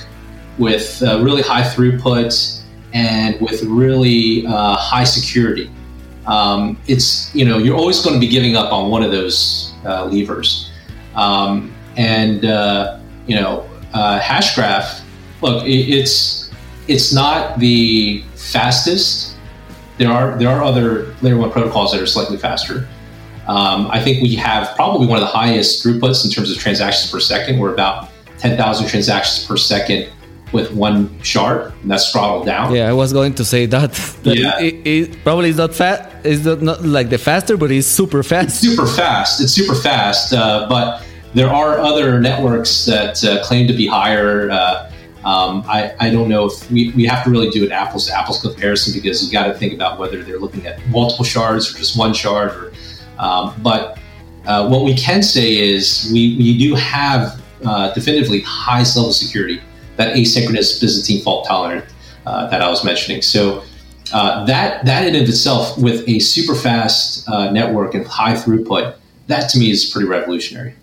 [0.59, 5.70] with uh, really high throughput and with really uh, high security.
[6.26, 9.72] Um, it's you know you're always going to be giving up on one of those
[9.85, 10.70] uh, levers,
[11.14, 15.03] um, and uh, you know uh, Hashgraph.
[15.40, 16.50] Look, it, it's
[16.88, 19.37] it's not the fastest.
[19.96, 22.87] There are there are other layer one protocols that are slightly faster.
[23.50, 27.10] Um, I think we have probably one of the highest throughputs in terms of transactions
[27.10, 27.58] per second.
[27.58, 28.08] We're about
[28.38, 30.08] 10,000 transactions per second
[30.52, 32.72] with one shard, and that's throttled down.
[32.72, 33.92] Yeah, I was going to say that.
[34.22, 34.60] that Yeah.
[34.60, 36.08] it, it probably is not fast.
[36.24, 38.60] It's not, not like the faster, but it's super fast.
[38.60, 39.40] super fast.
[39.40, 41.02] It's super fast, uh, but
[41.34, 44.48] there are other networks that uh, claim to be higher.
[44.48, 44.92] Uh,
[45.24, 48.16] um, I, I don't know if we, we have to really do an apples to
[48.16, 51.78] apples comparison because you got to think about whether they're looking at multiple shards or
[51.78, 52.52] just one shard.
[52.52, 52.69] Or,
[53.20, 53.98] um, but
[54.46, 59.61] uh, what we can say is we, we do have uh, definitively highest level security,
[59.96, 61.85] that asynchronous Byzantine fault tolerant
[62.26, 63.20] uh, that I was mentioning.
[63.20, 63.62] So
[64.12, 68.96] uh, that that in of itself, with a super fast uh, network and high throughput,
[69.26, 70.74] that to me is pretty revolutionary.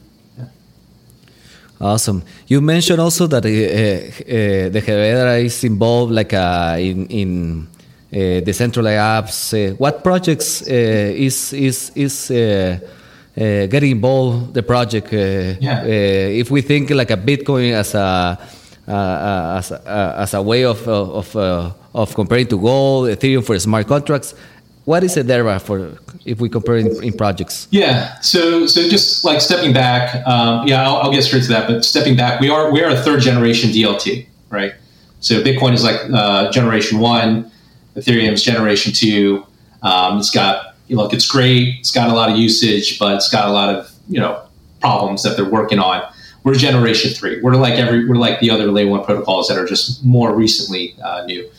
[1.80, 2.24] Awesome.
[2.48, 7.68] You mentioned also that uh, the Hedera is involved, like in in
[8.12, 9.54] decentralized apps.
[9.54, 10.72] Uh, what projects uh,
[11.28, 12.28] is is is
[13.36, 15.12] getting involved the project?
[15.12, 15.84] yeah.
[15.84, 18.38] if we think like a Bitcoin as a
[18.88, 21.36] as a, as a way of of
[21.94, 24.34] of comparing to gold, Ethereum for smart contracts,
[24.88, 27.68] what is Hedera for if we compare in, in, projects?
[27.72, 31.68] Yeah, so so just like stepping back, um, yeah, I'll, I'll, get straight to that.
[31.68, 34.74] But stepping back, we are we are a third generation DLT, right?
[35.20, 37.52] So Bitcoin is like uh, generation one,
[37.98, 39.46] Ethereum's generation two.
[39.82, 41.76] Um, it's got you know, look, it's great.
[41.80, 44.42] It's got a lot of usage, but it's got a lot of you know
[44.80, 46.04] problems that they're working on.
[46.44, 47.42] We're generation three.
[47.42, 50.96] We're like every we're like the other layer one protocols that are just more recently
[51.04, 51.50] uh, new.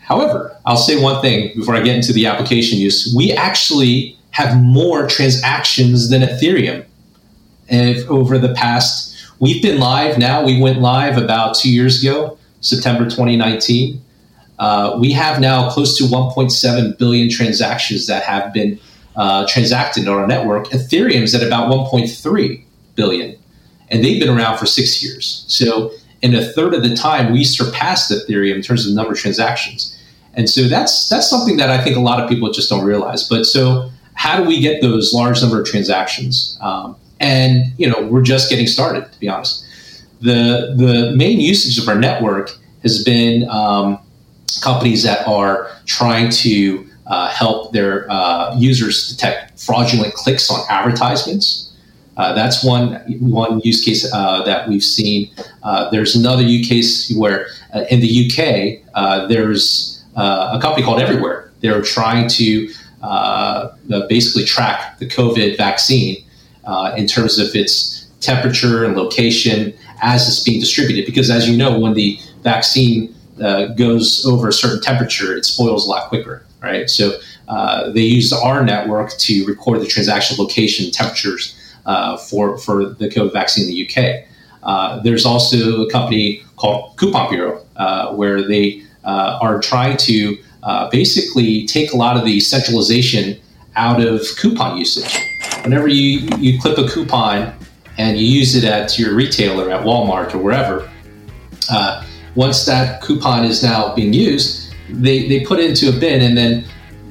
[0.00, 3.14] However, I'll say one thing before I get into the application use.
[3.16, 6.84] We actually have more transactions than Ethereum.
[7.68, 10.44] And over the past, we've been live now.
[10.44, 14.02] We went live about two years ago, September 2019.
[14.58, 18.78] Uh, we have now close to 1.7 billion transactions that have been
[19.16, 20.66] uh, transacted on our network.
[20.68, 23.36] Ethereum's at about 1.3 billion,
[23.90, 25.44] and they've been around for six years.
[25.48, 29.18] So, in a third of the time, we surpassed Ethereum in terms of number of
[29.18, 29.98] transactions.
[30.34, 33.28] And so that's that's something that I think a lot of people just don't realize.
[33.28, 36.58] But so how do we get those large number of transactions?
[36.60, 39.66] Um, and you know, we're just getting started, to be honest.
[40.20, 43.98] The the main usage of our network has been um,
[44.60, 51.72] companies that are trying to uh, help their uh, users detect fraudulent clicks on advertisements.
[52.16, 55.30] Uh, that's one one use case uh, that we've seen.
[55.62, 61.50] Uh, there's another use case where uh, in the UK there's a company called Everyware.
[61.60, 62.68] They're trying to
[64.08, 66.22] basically track the COVID vaccine
[66.96, 71.06] in terms of its temperature and location as it's being distributed.
[71.06, 75.86] Because as you know, when the vaccine uh, goes over a certain temperature, it spoils
[75.86, 76.88] a lot quicker, right?
[76.88, 77.18] So
[77.48, 83.08] uh, they used our network to record the transaction location temperatures uh, for, for the
[83.08, 84.26] COVID vaccine in the UK.
[84.62, 90.38] Uh, there's also a company called Coupon Bureau, uh, where they uh, are trying to
[90.92, 93.40] basically take a lot of the centralization
[93.76, 95.18] out of coupon usage.
[95.62, 97.54] Whenever you, you clip a coupon
[97.98, 100.90] and you use it at your retailer at Walmart or wherever,
[101.70, 106.22] uh, once that coupon is now being used, they, they put it into a bin
[106.22, 106.64] and then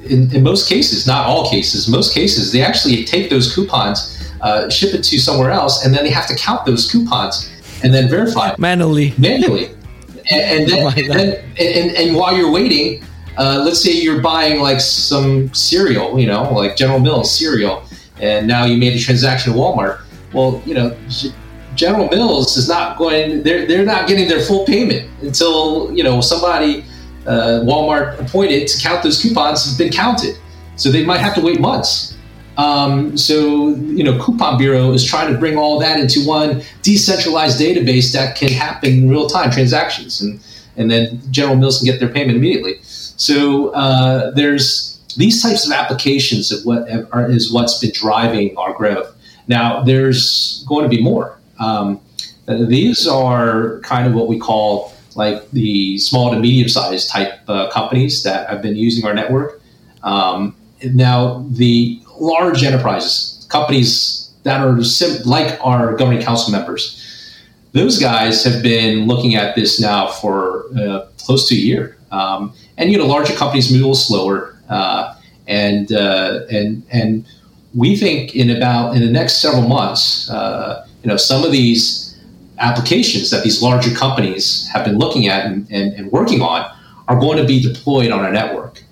[0.04, 4.68] in, in most cases, not all cases, most cases, they actually take those coupons, uh,
[4.68, 7.50] ship it to somewhere else, and then they have to count those coupons
[7.84, 9.14] and then verify manually.
[9.16, 9.70] Manually
[10.30, 13.02] and, and then, oh and, and, and, while you're waiting,
[13.38, 17.84] uh, let's say you're buying like some cereal, you know, like General Mills cereal,
[18.20, 20.00] and now you made a transaction at Walmart.
[20.32, 20.96] Well, you know,
[21.74, 26.20] General Mills is not going; they're they're not getting their full payment until you know
[26.20, 26.84] somebody
[27.26, 30.36] uh, Walmart appointed to count those coupons has been counted.
[30.76, 32.16] So they might have to wait months.
[32.58, 37.58] Um, so, you know, Coupon Bureau is trying to bring all that into one decentralized
[37.58, 40.40] database that can happen in real time transactions, and
[40.76, 42.78] and then General Mills can get their payment immediately.
[42.82, 48.72] So uh, there's these types of applications of what are, is what's been driving our
[48.72, 49.14] growth.
[49.48, 51.38] Now, there's going to be more.
[51.58, 52.00] Um,
[52.46, 57.70] these are kind of what we call like the small to medium sized type uh,
[57.70, 59.60] companies that have been using our network.
[60.02, 66.98] Um, now, the large enterprises, companies that are sim- like our governing council members,
[67.72, 71.96] those guys have been looking at this now for uh, close to a year.
[72.10, 75.14] Um, and you know, larger companies move a little slower, uh,
[75.46, 77.26] and uh, and and
[77.74, 82.16] we think in about in the next several months, uh, you know, some of these
[82.58, 86.70] applications that these larger companies have been looking at and, and, and working on
[87.08, 88.82] are going to be deployed on our network.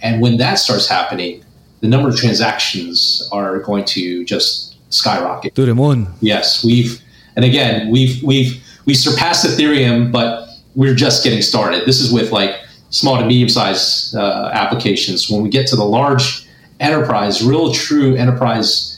[0.00, 1.44] And when that starts happening,
[1.80, 6.08] the number of transactions are going to just skyrocket to the moon.
[6.20, 7.00] Yes, we've
[7.36, 11.86] and again we've we've we surpassed Ethereum, but we're just getting started.
[11.86, 12.56] This is with like
[12.90, 15.30] small to medium sized uh, applications.
[15.30, 16.46] When we get to the large
[16.80, 18.91] enterprise, real true enterprise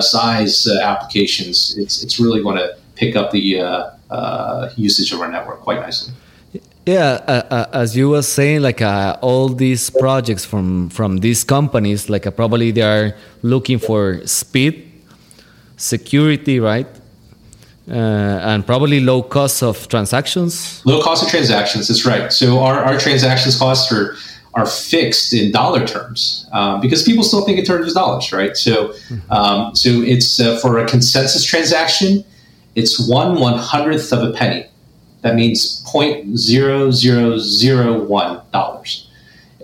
[0.00, 5.20] size uh, applications, it's it's really going to pick up the uh, uh, usage of
[5.20, 6.12] our network quite nicely.
[6.86, 11.44] Yeah, uh, uh, as you were saying, like uh, all these projects from from these
[11.44, 14.74] companies, like uh, probably they are looking for speed,
[15.76, 16.88] security, right?
[17.90, 20.84] uh, and probably low cost of transactions.
[20.84, 21.88] Low cost of transactions.
[21.88, 22.32] That's right.
[22.32, 24.16] So our, our transactions costs are
[24.58, 28.56] are fixed in dollar terms um, because people still think in terms of dollars, right?
[28.56, 28.94] So
[29.30, 32.24] um, so it's uh, for a consensus transaction,
[32.74, 34.66] it's one one hundredth of a penny.
[35.22, 39.04] That means point zero zero zero one dollars.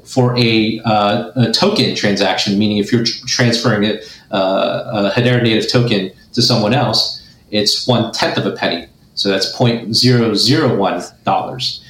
[0.05, 5.42] For a, uh, a token transaction, meaning if you're tr- transferring a, uh, a Hedera
[5.42, 8.86] native token to someone else, it's one tenth of a penny.
[9.14, 11.84] So that's $0.001.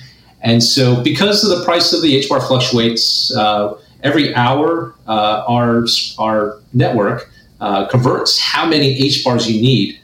[0.44, 5.44] And so, because of the price of the H bar fluctuates uh, every hour, uh,
[5.48, 5.86] our,
[6.18, 7.30] our network
[7.60, 9.98] uh, converts how many H bars you need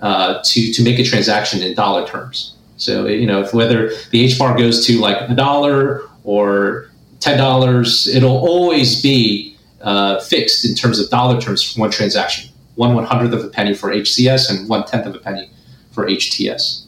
[0.00, 2.56] uh, to, to make a transaction in dollar terms.
[2.78, 8.14] So, you know, if whether the H bar goes to like a dollar or $10,
[8.14, 13.04] it'll always be uh, fixed in terms of dollar terms for one transaction one one
[13.04, 15.50] hundredth of a penny for HCS and one tenth of a penny
[15.92, 16.84] for HTS.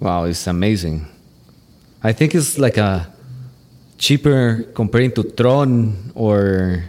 [0.00, 1.08] Wow, it's amazing.
[2.04, 3.10] I think it's like a
[3.96, 6.84] cheaper comparing to Tron or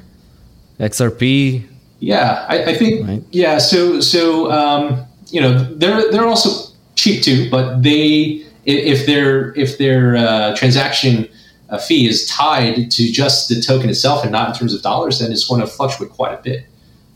[0.78, 1.63] XRP.
[1.99, 3.24] Yeah, I, I think right.
[3.32, 3.57] yeah.
[3.57, 9.78] So so um, you know they're they're also cheap too, but they if their if
[9.78, 11.30] their uh, transaction
[11.70, 15.20] uh, fee is tied to just the token itself and not in terms of dollars,
[15.20, 16.66] then it's going to fluctuate quite a bit.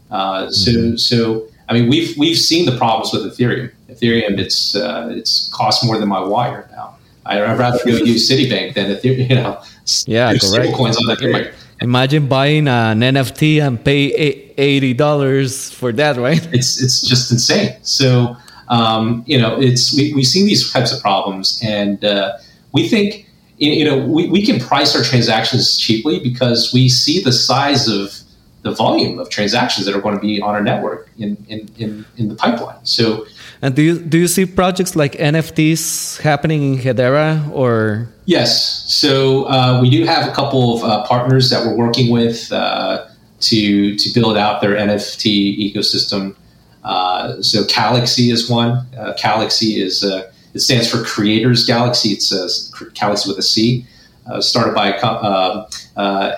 [0.10, 0.96] Uh, so mm-hmm.
[0.96, 3.72] so I mean we've we've seen the problems with Ethereum.
[3.90, 6.96] Ethereum it's uh, it's cost more than my wire now.
[7.26, 9.30] I'd rather go use Citibank than Ethereum.
[9.30, 9.62] You know,
[10.06, 10.74] yeah, correct.
[10.74, 11.54] Coins on Ethereum.
[11.82, 14.12] Imagine buying an NFT and pay
[14.58, 16.46] eighty dollars for that, right?
[16.54, 17.78] It's it's just insane.
[17.84, 18.36] So
[18.70, 22.38] um, you know, it's we we've seen these types of problems, and uh,
[22.72, 27.32] we think you know we, we can price our transactions cheaply because we see the
[27.32, 28.14] size of
[28.62, 32.06] the volume of transactions that are going to be on our network in, in, in,
[32.18, 32.84] in the pipeline.
[32.84, 33.26] So,
[33.62, 38.08] and do you do you see projects like NFTs happening in Hedera or?
[38.26, 42.52] Yes, so uh, we do have a couple of uh, partners that we're working with
[42.54, 43.08] uh,
[43.42, 46.36] to to build out their NFT ecosystem.
[46.86, 48.86] Uh, so Calaxy is one.
[48.98, 52.10] Uh, Calaxy is uh, it stands for Creators Galaxy.
[52.10, 52.48] It's a
[52.94, 53.86] Galaxy with a C.
[54.40, 55.66] started by a,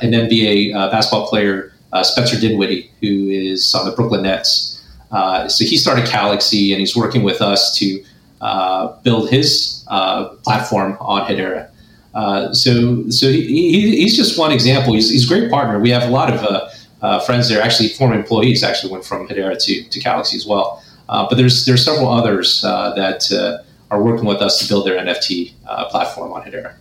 [0.01, 4.70] an NBA basketball player Spencer Dinwiddie, who is on the Brooklyn Nets.
[5.11, 8.03] Uh, so he started Calaxy, and he's working with us to
[8.39, 11.69] uh, build his uh, platform on Hedera.
[12.13, 14.93] Uh, so, so he, he's just one example.
[14.93, 15.79] He's, he's a great partner.
[15.79, 16.69] We have a lot of
[17.01, 17.61] uh, friends there.
[17.61, 20.83] Actually, former employees actually went from Hedera to, to Calaxy as well.
[21.07, 25.53] but there's there's several others that are working with us to build their NFT
[25.89, 26.73] platform on Hedera.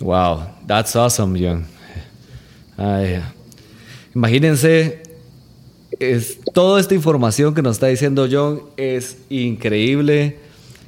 [0.00, 1.66] Wow, that's awesome, Young.
[2.78, 3.22] I
[4.14, 5.09] Imagínense,
[6.00, 10.38] es, toda esta información que nos está diciendo John es increíble.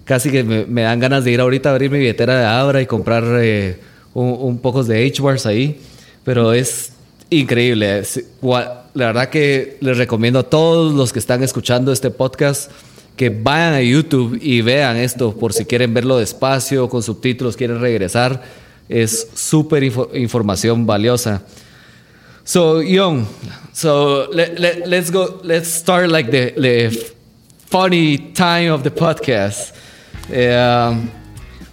[0.04, 2.86] Casi que me, dan ganas de ir ahorita a abrir mi billetera de Abra y
[2.86, 3.78] comprar eh,
[4.14, 5.80] un, poco de H-Bars ahí.
[6.24, 6.92] Pero es
[7.30, 8.02] increíble.
[8.42, 12.70] la verdad que les recomiendo a todos los que están escuchando este podcast
[13.16, 17.80] que vayan a YouTube y vean esto por si quieren verlo despacio, con subtítulos, quieren
[17.80, 18.42] regresar.
[18.88, 21.42] Es súper información valiosa.
[22.44, 23.26] So young.
[23.72, 25.40] So let, let, let's go.
[25.42, 27.14] Let's start like the, the
[27.66, 29.72] funny time of the podcast.
[30.28, 31.10] Um,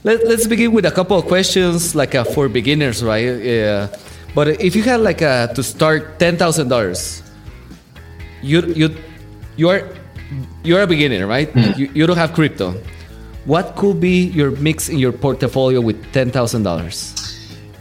[0.03, 3.25] let, let's begin with a couple of questions, like uh, for beginners, right?
[3.25, 3.87] Yeah.
[4.35, 7.23] But if you had like uh, to start ten thousand dollars,
[8.41, 8.95] you you
[9.57, 9.83] you are
[10.63, 11.51] you're a beginner, right?
[11.51, 11.77] Mm.
[11.77, 12.75] You, you don't have crypto.
[13.45, 17.18] What could be your mix in your portfolio with ten thousand dollars?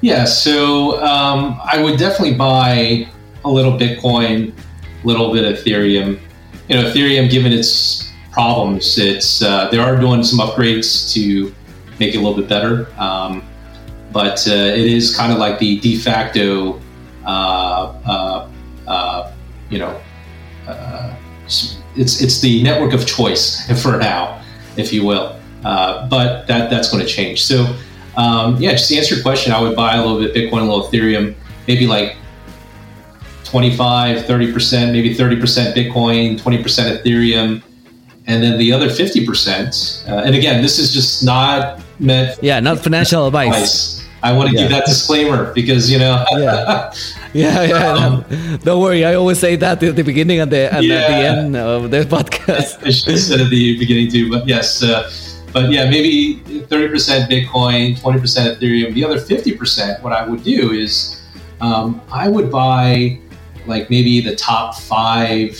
[0.00, 3.08] Yeah, so um, I would definitely buy
[3.44, 4.52] a little Bitcoin,
[5.02, 6.20] a little bit of Ethereum.
[6.68, 11.52] You know, Ethereum, given its problems, it's uh, they are doing some upgrades to
[11.98, 12.86] make it a little bit better.
[12.96, 13.42] Um,
[14.12, 16.80] but uh, it is kind of like the de facto,
[17.26, 18.48] uh, uh,
[18.86, 19.32] uh
[19.68, 20.00] you know,
[20.68, 21.14] uh,
[21.46, 24.40] it's it's the network of choice for now,
[24.76, 25.36] if you will.
[25.62, 27.42] but that that's going to change.
[27.42, 27.74] So
[28.18, 30.64] um, yeah, just to answer your question, I would buy a little bit Bitcoin, a
[30.64, 31.36] little Ethereum,
[31.68, 32.16] maybe like
[33.44, 37.62] 25, 30%, maybe 30% Bitcoin, 20% Ethereum,
[38.26, 40.08] and then the other 50%.
[40.08, 42.42] Uh, and again, this is just not meant.
[42.42, 43.46] Yeah, not financial advice.
[43.54, 44.04] advice.
[44.20, 44.62] I want to yeah.
[44.62, 46.24] give that disclaimer because you know.
[46.32, 46.92] yeah,
[47.32, 47.92] yeah, yeah.
[47.92, 49.04] Um, don't worry.
[49.04, 50.94] I always say that at the beginning and, the, and yeah.
[50.96, 52.84] at the end of the podcast.
[52.84, 54.82] I should have said at the beginning too, but yes.
[54.82, 55.08] Uh,
[55.60, 58.94] but yeah, maybe 30% Bitcoin, 20% Ethereum.
[58.94, 61.20] The other 50%, what I would do is
[61.60, 63.18] um, I would buy
[63.66, 65.58] like maybe the top five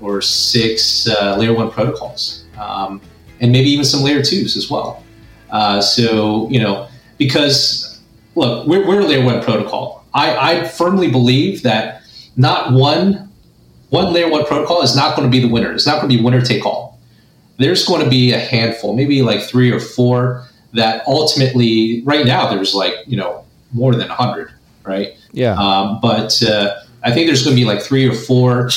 [0.00, 2.44] or six uh, layer one protocols.
[2.56, 3.00] um,
[3.40, 5.02] and maybe even some layer twos as well.
[5.50, 6.86] Uh, so you know,
[7.18, 8.00] because
[8.36, 10.06] look, we're, we're a layer one protocol.
[10.14, 12.02] I, I firmly believe that
[12.36, 13.28] not one
[13.90, 15.72] one layer one protocol is not going to be the winner.
[15.72, 16.91] It's not going to be winner take all.
[17.58, 22.48] There's going to be a handful, maybe like three or four that ultimately, right now,
[22.48, 24.52] there's like you know more than hundred,
[24.84, 25.14] right?
[25.32, 25.54] Yeah.
[25.54, 28.70] Um, but uh, I think there's going to be like three or four.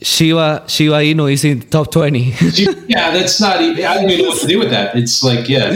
[0.00, 2.34] Shiba Shiba Inu is in the top twenty.
[2.88, 3.60] yeah, that's not.
[3.60, 4.96] Even, I don't even know what to do with that.
[4.96, 5.70] It's like yeah,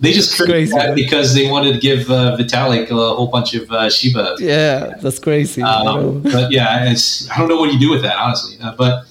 [0.00, 3.70] they just created that because they wanted to give uh, Vitalik a whole bunch of
[3.70, 4.36] uh, Shiba.
[4.38, 5.62] yeah, that's crazy.
[5.62, 8.58] Um, but yeah, it's, I don't know what you do with that honestly.
[8.60, 9.06] Uh, but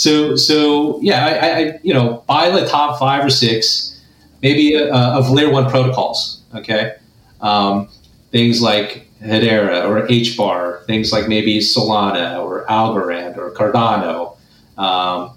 [0.00, 4.00] so so yeah, I, I- you know buy the top five or six,
[4.42, 6.42] maybe uh, of layer one protocols.
[6.54, 6.94] Okay,
[7.40, 7.88] um,
[8.30, 14.36] things like Hedera or HBAR, things like maybe Solana or Algorand or Cardano,
[14.78, 15.36] um,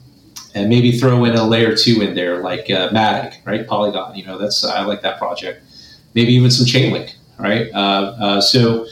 [0.55, 3.67] and maybe throw in a layer two in there like uh, Matic, right?
[3.67, 5.61] Polygon, you know, that's I like that project.
[6.15, 7.69] Maybe even some Chainlink, right?
[7.73, 8.85] Uh, uh, so.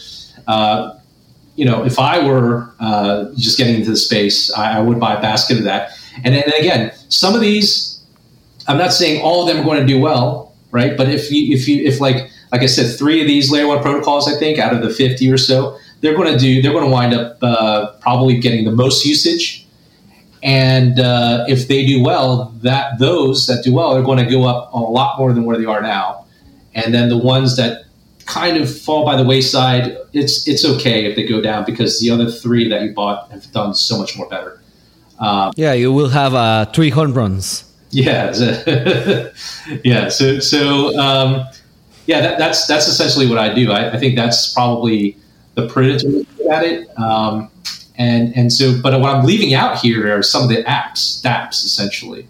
[1.55, 5.15] You know, if I were uh, just getting into the space, I, I would buy
[5.15, 5.91] a basket of that.
[6.23, 8.01] And then again, some of these,
[8.67, 10.95] I'm not saying all of them are going to do well, right?
[10.95, 13.81] But if you, if you, if like, like I said, three of these layer one
[13.81, 16.85] protocols, I think out of the 50 or so, they're going to do, they're going
[16.85, 19.65] to wind up uh, probably getting the most usage.
[20.43, 24.45] And uh, if they do well, that those that do well are going to go
[24.45, 26.25] up a lot more than where they are now.
[26.73, 27.85] And then the ones that
[28.31, 32.09] kind of fall by the wayside, it's it's okay if they go down because the
[32.09, 34.61] other three that you bought have done so much more better.
[35.19, 37.65] Um, yeah, you will have uh, three home runs.
[37.91, 38.31] yeah,
[39.83, 40.07] yeah.
[40.09, 41.45] So so um,
[42.05, 43.71] yeah, that, that's that's essentially what I do.
[43.71, 45.17] I, I think that's probably
[45.55, 46.99] the prudent way at it.
[46.99, 47.51] Um,
[47.97, 51.65] and and so, but what I'm leaving out here are some of the apps, DApps,
[51.65, 52.27] essentially.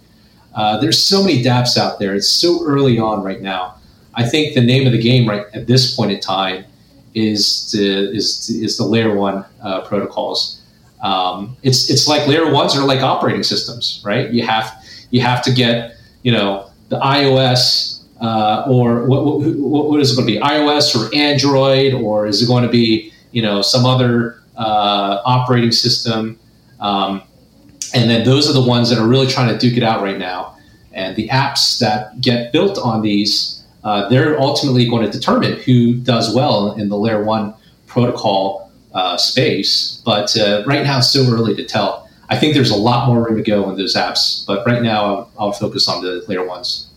[0.53, 2.13] Uh, there's so many DApps out there.
[2.13, 3.75] It's so early on right now.
[4.13, 6.65] I think the name of the game right at this point in time
[7.13, 10.61] is to, is is the layer one uh, protocols.
[11.01, 14.29] Um, it's it's like layer ones are like operating systems, right?
[14.31, 14.71] You have
[15.09, 20.15] you have to get you know the iOS uh, or what, what, what is it
[20.15, 23.85] going to be iOS or Android or is it going to be you know some
[23.85, 26.39] other uh, operating system?
[26.79, 27.23] Um,
[27.93, 30.17] and then those are the ones that are really trying to duke it out right
[30.17, 30.57] now.
[30.93, 35.95] And the apps that get built on these, uh, they're ultimately going to determine who
[35.95, 37.53] does well in the layer one
[37.87, 40.01] protocol uh, space.
[40.05, 42.09] But uh, right now, it's still early to tell.
[42.29, 44.45] I think there's a lot more room to go in those apps.
[44.45, 46.87] But right now, I'll, I'll focus on the layer ones.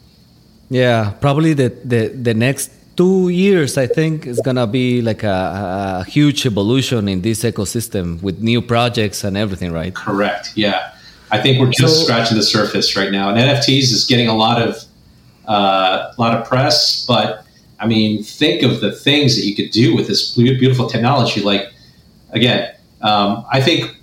[0.70, 5.22] Yeah, probably the, the, the next two years, I think, is going to be like
[5.24, 9.95] a, a huge evolution in this ecosystem with new projects and everything, right?
[9.95, 10.53] Correct.
[10.57, 10.93] Yeah.
[11.30, 13.30] I think we're just So- scratching the surface right now.
[13.30, 14.85] And NFTs is getting a lot of
[15.47, 17.45] uh, a lot of press, but
[17.78, 21.42] I mean, think of the things that you could do with this beautiful technology.
[21.42, 21.72] Like,
[22.30, 23.95] again, um, I think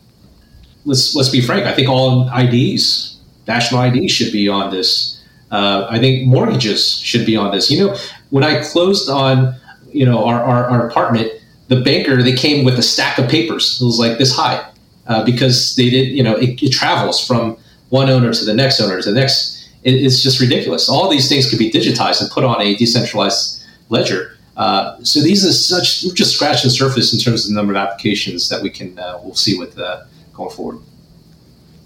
[0.85, 1.65] let's let's be frank.
[1.65, 5.21] I think all IDs, national IDs, should be on this.
[5.49, 7.71] Uh, I think mortgages should be on this.
[7.71, 7.97] You know,
[8.29, 9.55] when I closed on
[9.91, 11.31] you know our, our, our apartment,
[11.67, 13.79] the banker they came with a stack of papers.
[13.81, 14.69] It was like this high
[15.07, 16.09] uh, because they did.
[16.09, 17.57] You know, it, it travels from
[17.89, 19.57] one owner to the next owner to the next.
[19.83, 20.89] It, it's just ridiculous.
[20.89, 24.37] All these things could be digitized and put on a decentralized ledger.
[24.57, 27.73] Uh, so these are such we're just scratching the surface in terms of the number
[27.73, 30.03] of applications that we can uh, we'll see with uh,
[30.33, 30.79] going forward.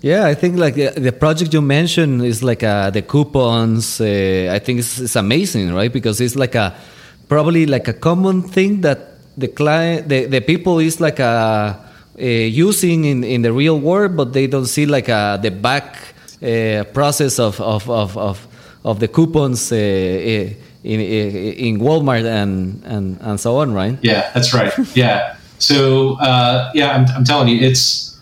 [0.02, 4.00] Yeah, I think like the, project you mentioned is like uh, the coupons.
[4.00, 5.92] Uh, I think it's, it's amazing, right?
[5.92, 6.76] Because it's like a
[7.28, 9.00] probably like a common thing that
[9.38, 14.16] the client, the, the people is like a, uh using in, in the real world,
[14.16, 16.15] but they don't see like a, the back
[16.94, 18.48] process of, of, of, of,
[18.84, 23.98] of the coupons uh, in, in, Walmart and, and, and so on, right?
[24.02, 24.72] Yeah, that's right.
[24.96, 25.38] Yeah.
[25.58, 28.20] So uh, yeah, I'm, I'm telling you, it's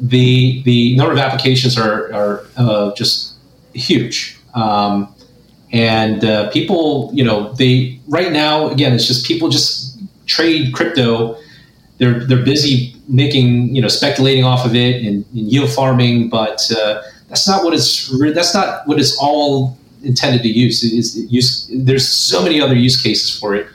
[0.00, 3.34] the the number of applications are are uh, just
[3.72, 4.38] huge.
[4.54, 5.14] Um,
[5.72, 11.36] and uh, people, you know, they right now again, it's just people just trade crypto.
[11.98, 16.60] They're they're busy making, you know, speculating off of it and, and yield farming, but
[16.72, 20.84] uh, that's not what it's that's not what it's all intended to use.
[20.84, 21.66] It is use.
[21.72, 23.66] There's so many other use cases for it,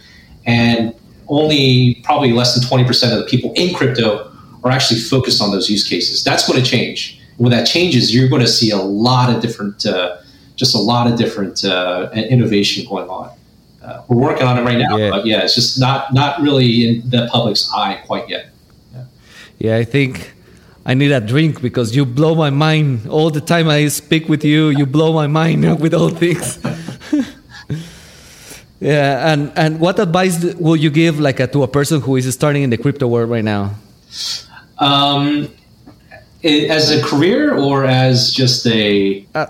[0.45, 0.93] and
[1.27, 4.31] only probably less than twenty percent of the people in crypto
[4.63, 6.23] are actually focused on those use cases.
[6.23, 7.19] That's going to change.
[7.37, 10.17] When that changes, you're going to see a lot of different, uh,
[10.55, 13.31] just a lot of different uh, innovation going on.
[13.83, 15.09] Uh, we're working on it right now, Yeah.
[15.09, 18.49] but yeah, it's just not not really in the public's eye quite yet.
[19.57, 20.33] Yeah, I think
[20.87, 24.45] I need a drink because you blow my mind all the time I speak with
[24.45, 24.69] you.
[24.69, 26.59] You blow my mind with all things.
[28.79, 32.33] yeah, and and what advice will you give like a, to a person who is
[32.33, 33.75] starting in the crypto world right now?
[34.79, 35.49] Um,
[36.41, 39.47] as a career or as just a Uh,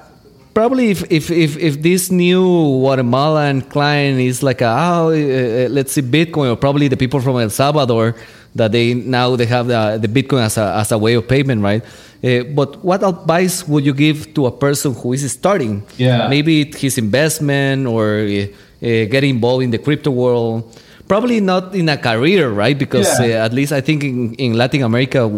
[0.56, 2.42] probably if, if, if, if this new
[2.82, 7.38] Guatemalan client is like a, oh, uh, let's see Bitcoin or probably the people from
[7.38, 8.16] El Salvador
[8.58, 11.62] that they now they have the, the Bitcoin as a, as a way of payment,
[11.64, 11.82] right?
[12.24, 15.84] Uh, but what advice would you give to a person who is starting?
[15.98, 16.28] Yeah.
[16.28, 18.46] Maybe his investment or uh,
[18.82, 20.66] getting involved in the crypto world.
[21.08, 22.78] Probably not in a career, right?
[22.78, 23.42] Because Yeah.
[23.42, 25.30] uh, at least I think in, in Latin America,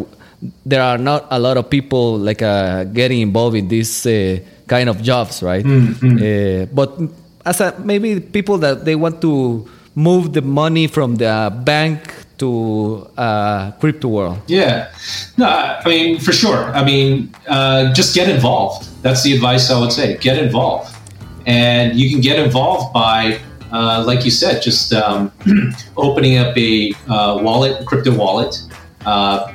[0.65, 4.89] there are not a lot of people like uh, getting involved in this uh, kind
[4.89, 5.65] of jobs, right?
[5.65, 6.97] Uh, but
[7.45, 11.99] as a, maybe people that they want to move the money from the bank
[12.39, 14.41] to uh, crypto world.
[14.47, 14.91] Yeah.
[15.37, 16.65] No, I mean, for sure.
[16.75, 18.87] I mean, uh, just get involved.
[19.03, 20.17] That's the advice I would say.
[20.17, 20.95] Get involved.
[21.45, 23.39] And you can get involved by,
[23.71, 25.31] uh, like you said, just um,
[25.97, 28.61] opening up a uh, wallet, crypto wallet,
[29.05, 29.53] uh,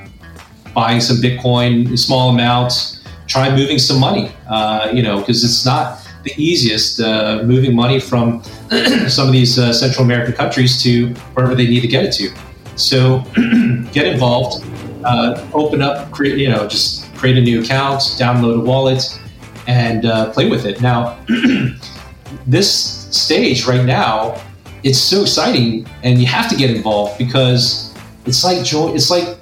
[0.74, 6.00] buying some Bitcoin, small amounts, try moving some money, uh, you know, because it's not
[6.24, 8.42] the easiest uh, moving money from
[9.08, 12.34] some of these uh, Central American countries to wherever they need to get it to.
[12.76, 13.20] So
[13.92, 14.64] get involved,
[15.04, 19.18] uh, open up, create, you know, just create a new account, download a wallet,
[19.66, 20.80] and uh, play with it.
[20.80, 21.18] Now,
[22.46, 24.40] this stage right now,
[24.82, 27.94] it's so exciting, and you have to get involved because
[28.26, 29.38] it's like jo- it's like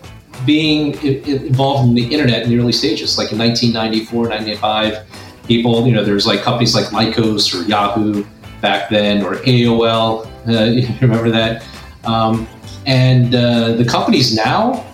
[0.46, 5.06] being involved in the internet in the early stages, like in 1994, 95.
[5.46, 8.24] People, you know, there's like companies like Lycos or Yahoo
[8.60, 10.26] back then, or AOL.
[10.46, 11.64] Uh, you remember that?
[12.04, 12.46] Um,
[12.86, 14.84] and uh, the companies now,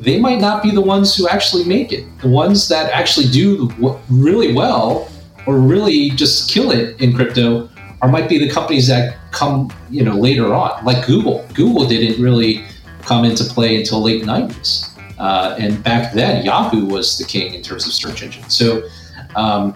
[0.00, 2.04] they might not be the ones who actually make it.
[2.20, 3.70] The ones that actually do
[4.08, 5.10] really well
[5.46, 7.68] or really just kill it in crypto
[8.00, 11.44] are might be the companies that come you know later on, like Google.
[11.54, 12.64] Google didn't really
[13.02, 17.62] come into play until late 90s, uh, and back then Yahoo was the king in
[17.62, 18.48] terms of search engine.
[18.48, 18.88] So,
[19.34, 19.74] um,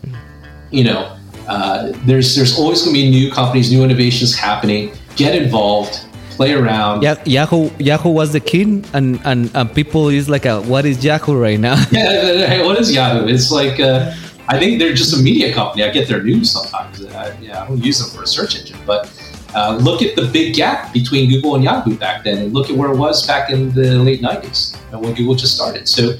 [0.70, 1.16] you know,
[1.48, 4.92] uh, there's there's always going to be new companies, new innovations happening.
[5.16, 7.02] Get involved, play around.
[7.02, 11.04] Yeah, Yahoo Yahoo was the king, and, and, and people is like, a, what is
[11.04, 11.76] Yahoo right now?
[11.92, 13.26] Yeah, what is Yahoo?
[13.26, 14.14] It's like uh,
[14.48, 15.84] I think they're just a media company.
[15.84, 17.02] I get their news sometimes.
[17.02, 19.10] Uh, yeah, I don't use them for a search engine, but
[19.54, 22.76] uh, look at the big gap between Google and Yahoo back then, and look at
[22.76, 25.88] where it was back in the late '90s uh, when Google just started.
[25.88, 26.14] So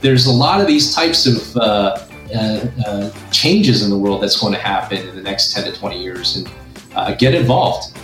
[0.00, 4.38] there's a lot of these types of uh, uh, uh, changes in the world that's
[4.40, 6.50] going to happen in the next 10 to 20 years, and
[6.94, 7.96] uh, get involved.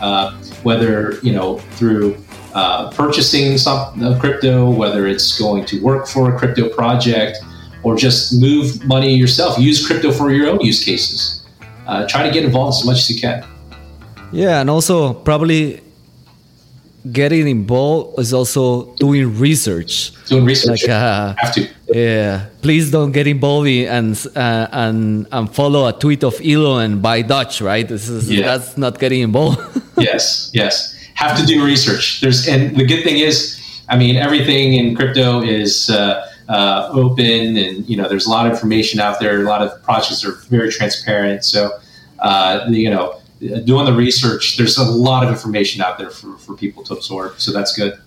[0.63, 2.17] Whether you know through
[2.55, 7.39] uh, purchasing some uh, crypto, whether it's going to work for a crypto project,
[7.83, 9.59] or just move money yourself.
[9.59, 11.47] Use crypto for your own use cases.
[11.87, 13.45] Uh, try to get involved as much as you can.
[14.33, 15.81] Yeah, and also probably
[17.13, 20.13] getting involved is also doing research.
[20.27, 21.69] Doing research, Like, uh, have to.
[21.93, 26.85] Yeah, please don't get involved in and uh, and and follow a tweet of Elon
[26.85, 27.87] and buy Doge, right?
[27.89, 28.47] This is Yeah.
[28.47, 29.59] that's not getting involved.
[29.99, 30.95] yes, yes.
[31.15, 32.21] Have to do research.
[32.21, 37.57] There's and the good thing is, I mean, everything in crypto is uh, uh, open,
[37.57, 39.41] and you know, there's a lot of information out there.
[39.41, 41.45] A lot of projects are very transparent.
[41.45, 41.73] So,
[42.21, 46.55] uh, you know, doing the research, there's a lot of information out there for, for
[46.55, 47.41] people to absorb.
[47.41, 47.99] So that's good.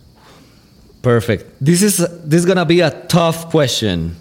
[1.01, 1.45] Perfect.
[1.59, 4.15] This is this is gonna be a tough question,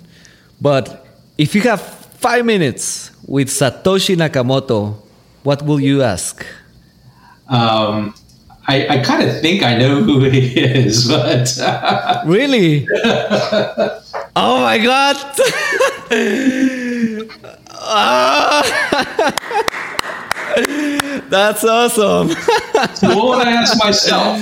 [0.61, 1.07] but
[1.39, 4.97] if you have five minutes with Satoshi Nakamoto,
[5.45, 6.45] what will you ask?
[7.49, 8.15] Um,
[8.67, 11.53] I, I kind of think I know who he is, but
[12.27, 12.89] Really?
[14.35, 15.17] oh my god!
[17.85, 19.73] Ah.
[21.31, 22.29] That's awesome.
[22.95, 24.37] so what would I ask myself?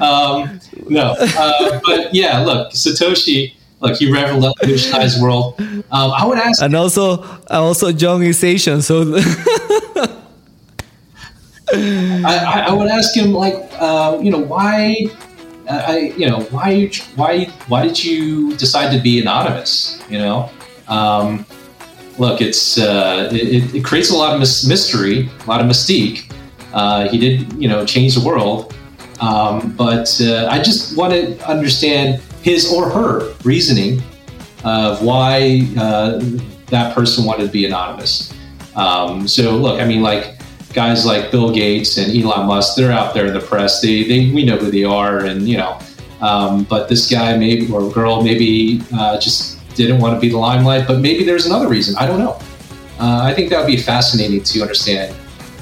[0.00, 5.54] Um, no, uh, but yeah, look, Satoshi, look, he revolutionized the world.
[5.58, 9.14] Um, I would ask, And also, also John is Asian, so
[11.72, 15.06] I, I- I would ask him, like, uh, you know, why,
[15.68, 20.00] uh, I, you know, why, why, why did you decide to be anonymous?
[20.08, 20.50] You know,
[20.88, 21.44] um,
[22.18, 26.32] look, it's uh, it, it creates a lot of mys- mystery, a lot of mystique.
[26.72, 28.74] Uh, he did, you know, change the world,
[29.20, 34.02] um, but uh, I just want to understand his or her reasoning
[34.64, 36.20] of why uh,
[36.66, 38.32] that person wanted to be anonymous.
[38.74, 40.38] Um, so, look, I mean, like
[40.74, 43.80] guys like Bill Gates and Elon Musk, they're out there in the press.
[43.80, 45.78] They, they we know who they are, and you know.
[46.20, 50.38] Um, but this guy, maybe or girl, maybe uh, just didn't want to be the
[50.38, 51.94] limelight, but maybe there's another reason.
[51.96, 52.40] I don't know.
[52.98, 55.14] Uh, I think that would be fascinating to understand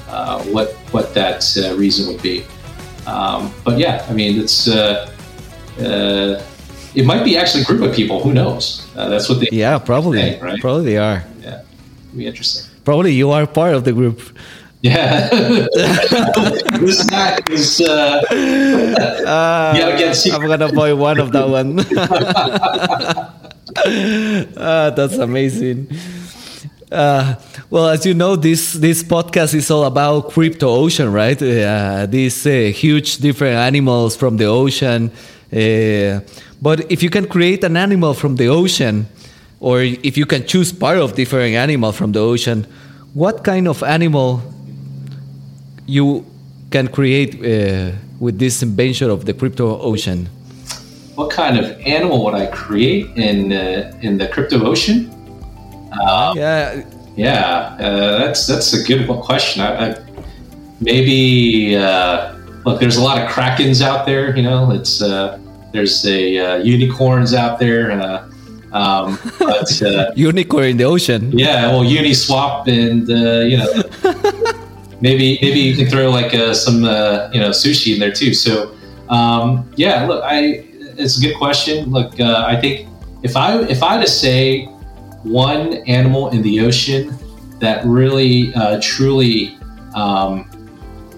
[0.09, 2.45] uh, what what that uh, reason would be.
[3.05, 5.11] Um, but yeah, I mean, it's uh,
[5.79, 6.41] uh,
[6.95, 8.23] it might be actually a group of people.
[8.23, 8.87] Who knows?
[8.95, 9.49] Uh, that's what they.
[9.51, 10.19] Yeah, probably.
[10.19, 10.59] say, right?
[10.61, 11.23] Probably they are.
[11.41, 11.61] Yeah,
[12.07, 12.71] It'd be interesting.
[12.85, 14.21] Probably you are part of the group.
[14.81, 15.27] Yeah,
[16.77, 17.41] who's that?
[17.49, 18.21] Who's uh,
[19.75, 20.13] yeah?
[20.35, 21.81] I'm gonna buy one of that one.
[24.57, 25.87] Ah, that's amazing.
[26.91, 27.35] Uh,
[27.69, 31.41] well, as you know, this this podcast is all about crypto ocean, right?
[31.41, 35.11] Uh, these uh, huge different animals from the ocean.
[35.51, 36.19] Uh,
[36.61, 39.07] but if you can create an animal from the ocean,
[39.59, 42.67] or if you can choose part of different animal from the ocean,
[43.13, 44.41] what kind of animal
[45.87, 46.25] you
[46.71, 50.29] can create uh, with this invention of the crypto ocean?
[51.15, 55.11] What kind of animal would I create in uh, in the crypto ocean?
[55.93, 56.33] Yeah,
[57.15, 59.61] Yeah, uh, that's that's a good question.
[59.61, 59.97] I, I,
[60.81, 62.35] maybe uh,
[62.65, 64.35] look, there's a lot of krakens out there.
[64.35, 65.39] You know, it's uh,
[65.71, 67.91] there's a uh, unicorns out there.
[67.91, 68.29] Uh,
[68.73, 71.31] um, but uh, unicorn in the ocean.
[71.37, 74.61] yeah, well, Uniswap and uh, you know
[75.01, 78.33] maybe maybe you can throw like uh, some uh, you know sushi in there too.
[78.33, 78.75] So
[79.07, 80.64] um, yeah, look, I
[80.97, 81.91] it's a good question.
[81.91, 82.87] Look, uh, I think
[83.23, 84.65] if I if I had to say
[85.23, 87.17] one animal in the ocean
[87.59, 89.57] that really uh, truly
[89.95, 90.49] um,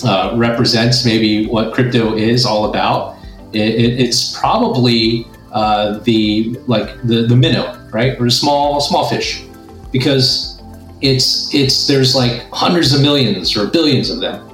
[0.03, 3.17] uh, represents maybe what crypto is all about,
[3.53, 9.09] it, it, it's probably uh, the like the the minnow, right, or a small small
[9.09, 9.43] fish,
[9.91, 10.61] because
[11.01, 14.45] it's it's there's like hundreds of millions or billions of them.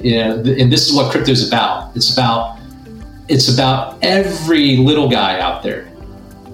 [0.00, 1.96] Know, and this is what crypto is about.
[1.96, 2.53] It's about
[3.28, 5.90] it's about every little guy out there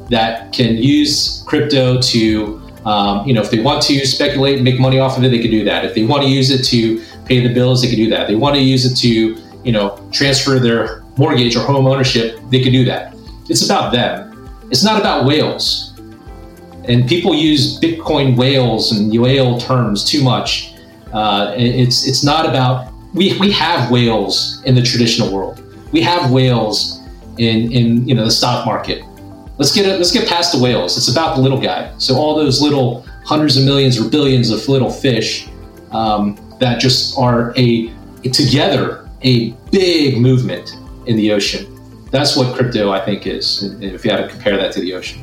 [0.09, 4.79] that can use crypto to, um, you know, if they want to speculate and make
[4.79, 5.85] money off of it, they can do that.
[5.85, 8.29] If they want to use it to pay the bills, they can do that.
[8.29, 12.61] they want to use it to, you know, transfer their mortgage or home ownership, they
[12.61, 13.15] can do that.
[13.49, 14.49] It's about them.
[14.71, 15.99] It's not about whales.
[16.85, 20.75] And people use Bitcoin whales and whale terms too much.
[21.13, 25.70] Uh, it's it's not about we, we have whales in the traditional world.
[25.93, 27.01] We have whales
[27.39, 29.03] in in you know the stock market.
[29.59, 29.87] Let's get.
[29.99, 30.97] Let's get past the whales.
[30.97, 31.93] It's about the little guy.
[31.99, 35.49] So all those little hundreds of millions or billions of little fish
[35.93, 37.93] um, that just are a
[38.33, 40.77] together a big movement
[41.07, 41.67] in the ocean.
[42.11, 43.63] That's what crypto I think is.
[43.81, 45.23] If you had to compare that to the ocean.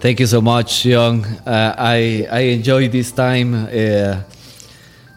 [0.00, 1.26] Thank you so much, Young.
[1.46, 3.54] Uh, I I enjoy this time.
[3.54, 4.22] Uh,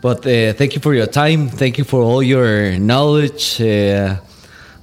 [0.03, 1.47] but uh, thank you for your time.
[1.49, 3.59] Thank you for all your knowledge.
[3.59, 4.19] Uh,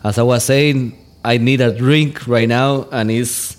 [0.03, 3.57] as I was saying, I need a drink right now, and it's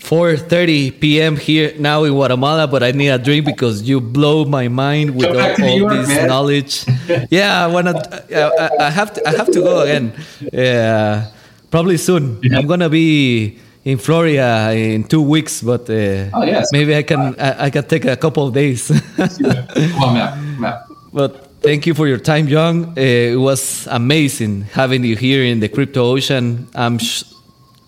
[0.00, 1.36] 4:30 p.m.
[1.36, 2.66] here now in Guatemala.
[2.66, 5.68] But I need a drink because you blow my mind with all, back to New
[5.72, 6.28] all York, this man.
[6.28, 6.84] knowledge.
[7.30, 7.94] yeah, I wanna.
[8.32, 9.28] I, I- have to.
[9.28, 10.12] I have to go again.
[10.52, 11.28] Yeah,
[11.70, 12.40] probably soon.
[12.52, 16.68] I'm gonna be in Florida in two weeks, but uh, Oh, yes.
[16.72, 17.36] maybe I can.
[17.38, 18.88] I, I can take a couple of days.
[19.16, 20.38] Come on, Matt.
[20.58, 20.83] Matt.
[21.14, 22.84] But thank you for your time, John.
[22.98, 23.00] Uh,
[23.34, 26.66] it was amazing having you here in the crypto ocean.
[26.74, 27.22] I'm sh-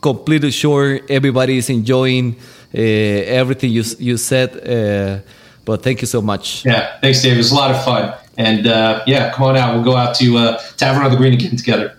[0.00, 2.36] completely sure everybody is enjoying
[2.72, 4.50] uh, everything you you said.
[4.56, 5.18] Uh,
[5.64, 6.64] but thank you so much.
[6.64, 7.34] Yeah, thanks, Dave.
[7.34, 8.14] It was a lot of fun.
[8.38, 9.74] And uh, yeah, come on out.
[9.74, 11.98] We'll go out to uh, Tavern on the Green again together.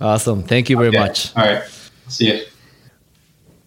[0.00, 0.42] Awesome.
[0.42, 1.00] Thank you very Yeah.
[1.00, 1.34] much.
[1.36, 1.62] All right.
[2.08, 2.44] See you.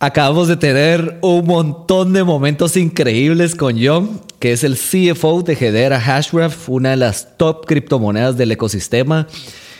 [0.06, 5.54] Acabamos de tener un montón de momentos increíbles con John, que es el CFO de
[5.54, 9.28] Hedera Hashgraph, una de las top criptomonedas del ecosistema.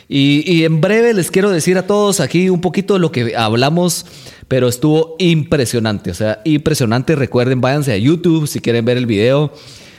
[0.10, 3.36] Y, y en breve les quiero decir a todos aquí un poquito de lo que
[3.38, 4.08] hablamos,
[4.48, 7.16] pero estuvo impresionante, o sea, impresionante.
[7.16, 9.54] Recuerden, váyanse a YouTube si quieren ver el video.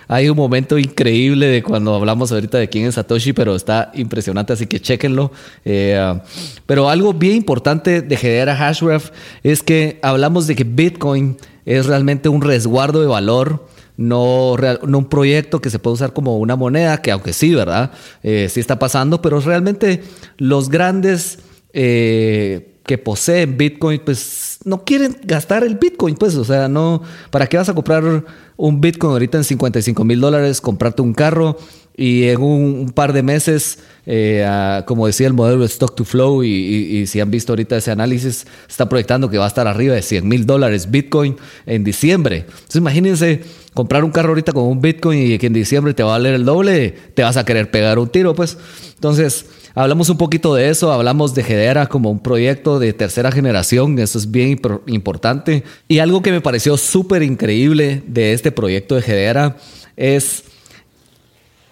[0.09, 4.53] Hay un momento increíble de cuando hablamos ahorita de quién es Satoshi, pero está impresionante,
[4.53, 5.33] así que chéquenlo.
[5.65, 6.21] Eh,
[6.67, 9.11] pero algo bien importante de Hedera Hashgraph
[9.43, 15.61] es que hablamos de que Bitcoin es realmente un resguardo de valor, no un proyecto
[15.61, 17.91] que se puede usar como una moneda, que aunque sí, ¿verdad?
[18.23, 20.03] Eh, sí está pasando, pero realmente
[20.39, 21.39] los grandes...
[21.73, 24.19] eh, que poseen Bitcoin, pues
[24.67, 27.01] no quieren gastar el Bitcoin, pues, o sea, no,
[27.31, 28.25] ¿para qué vas a comprar
[28.57, 31.57] un Bitcoin ahorita en 55 mil dólares, comprarte un carro
[31.97, 36.05] y en un, par de meses, eh, ah, como decía el modelo de Stock to
[36.05, 39.49] Flow, y, y- y si han visto ahorita ese análisis, está proyectando que va a
[39.49, 42.39] estar arriba de 100 mil dólares Bitcoin en diciembre.
[42.49, 43.43] Entonces imagínense
[43.73, 46.35] comprar un carro ahorita con un Bitcoin y que en diciembre te va a valer
[46.35, 48.59] el doble, te vas a querer pegar un tiro, pues.
[48.95, 49.47] Entonces,
[49.77, 54.19] hablamos un poquito de eso, hablamos de Hedera como un proyecto de tercera generación, eso
[54.19, 55.65] es bien importante.
[55.87, 59.59] Y algo que me pareció súper increíble de este proyecto de Hedera
[59.97, 60.45] es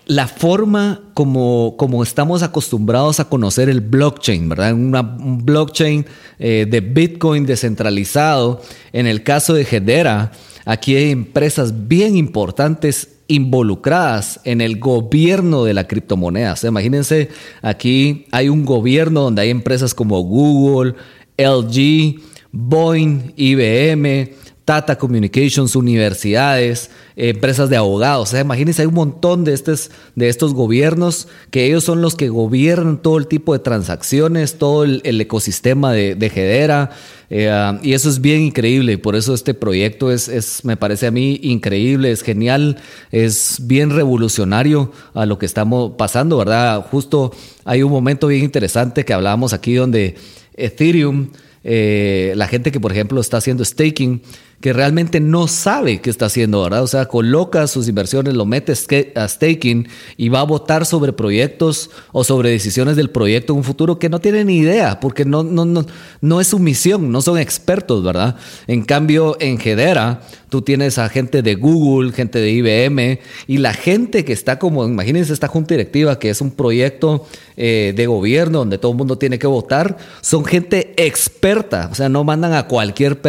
[0.07, 4.75] la forma como, como, estamos acostumbrados a conocer el blockchain, ¿verdad?
[4.75, 6.05] un blockchain
[6.39, 8.61] eh, de Bitcoin descentralizado.
[8.93, 10.31] En el caso de Hedera,
[10.67, 16.55] aquí hay empresas bien importantes involucradas en el gobierno de la criptomoneda.
[16.63, 17.31] imagínense,
[17.63, 20.95] aquí hay un gobierno donde hay empresas como Google,
[21.39, 22.21] LG,
[22.53, 24.35] Boeing, IBM,
[24.65, 28.29] Tata Communications, universidades, empresas de abogados.
[28.29, 32.15] O sea, imagínense, hay un montón de estos, de estos gobiernos que ellos son los
[32.15, 36.89] que gobiernan todo el tipo de transacciones, todo el, ecosistema de, de.
[37.31, 38.97] Eh, y eso es bien increíble.
[38.97, 42.79] Por eso este proyecto es, es, me parece a mí increíble, es genial,
[43.13, 46.87] es bien revolucionario a lo que estamos pasando, ¿verdad?
[46.91, 47.33] Justo
[47.65, 50.15] hay un momento bien interesante que hablábamos aquí donde
[50.55, 51.29] Ethereum,
[51.65, 54.23] eh, la gente que por ejemplo está haciendo staking,
[54.61, 56.83] que realmente no sabe qué está haciendo, ¿verdad?
[56.83, 58.73] O sea, coloca sus inversiones, lo mete
[59.15, 63.65] a staking y va a votar sobre proyectos o sobre decisiones del proyecto en un
[63.65, 65.85] futuro que no tiene ni idea, porque no, no, no,
[66.21, 68.37] no es su misión, no son expertos, ¿verdad?
[68.67, 73.75] En cambio, en Hedera, tú tienes a gente de Google, gente de IBM y la
[73.75, 77.27] gente que está como, imagínense esta junta directiva que es un proyecto
[77.57, 82.09] eh, de gobierno donde todo el mundo tiene que votar, son gente experta, o sea,
[82.09, 83.21] no mandan a cualquier,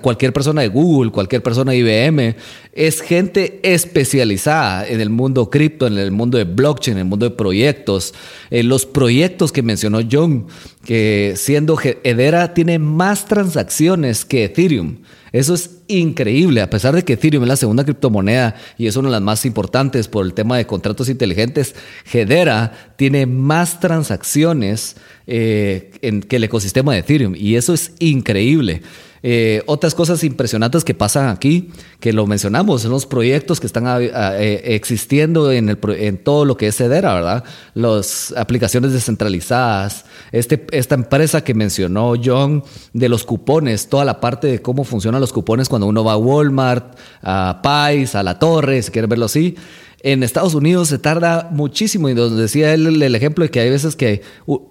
[0.00, 2.36] cualquier persona de Google cualquier persona de IBM,
[2.72, 7.28] es gente especializada en el mundo cripto, en el mundo de blockchain, en el mundo
[7.28, 8.14] de proyectos.
[8.50, 10.46] Eh, los proyectos que mencionó John,
[10.84, 14.98] que siendo Hedera tiene más transacciones que Ethereum.
[15.32, 19.08] Eso es increíble, a pesar de que Ethereum es la segunda criptomoneda y es una
[19.08, 21.76] de las más importantes por el tema de contratos inteligentes,
[22.12, 28.82] Hedera tiene más transacciones eh, en, que el ecosistema de Ethereum y eso es increíble.
[29.22, 33.84] Eh, otras cosas impresionantes que pasan aquí, que lo mencionamos, son los proyectos que están
[33.86, 37.44] eh, existiendo en, el, en, todo lo que es Hedera, ¿verdad?
[37.74, 42.64] Las aplicaciones descentralizadas, este, esta empresa que mencionó John
[42.94, 46.16] de los cupones, toda la parte de cómo funcionan los cupones cuando uno va a
[46.16, 49.56] Walmart, a Pais, a la Torre, si quieren verlo así.
[50.02, 53.68] En Estados Unidos se tarda muchísimo y nos decía él el ejemplo de que hay
[53.68, 54.22] veces que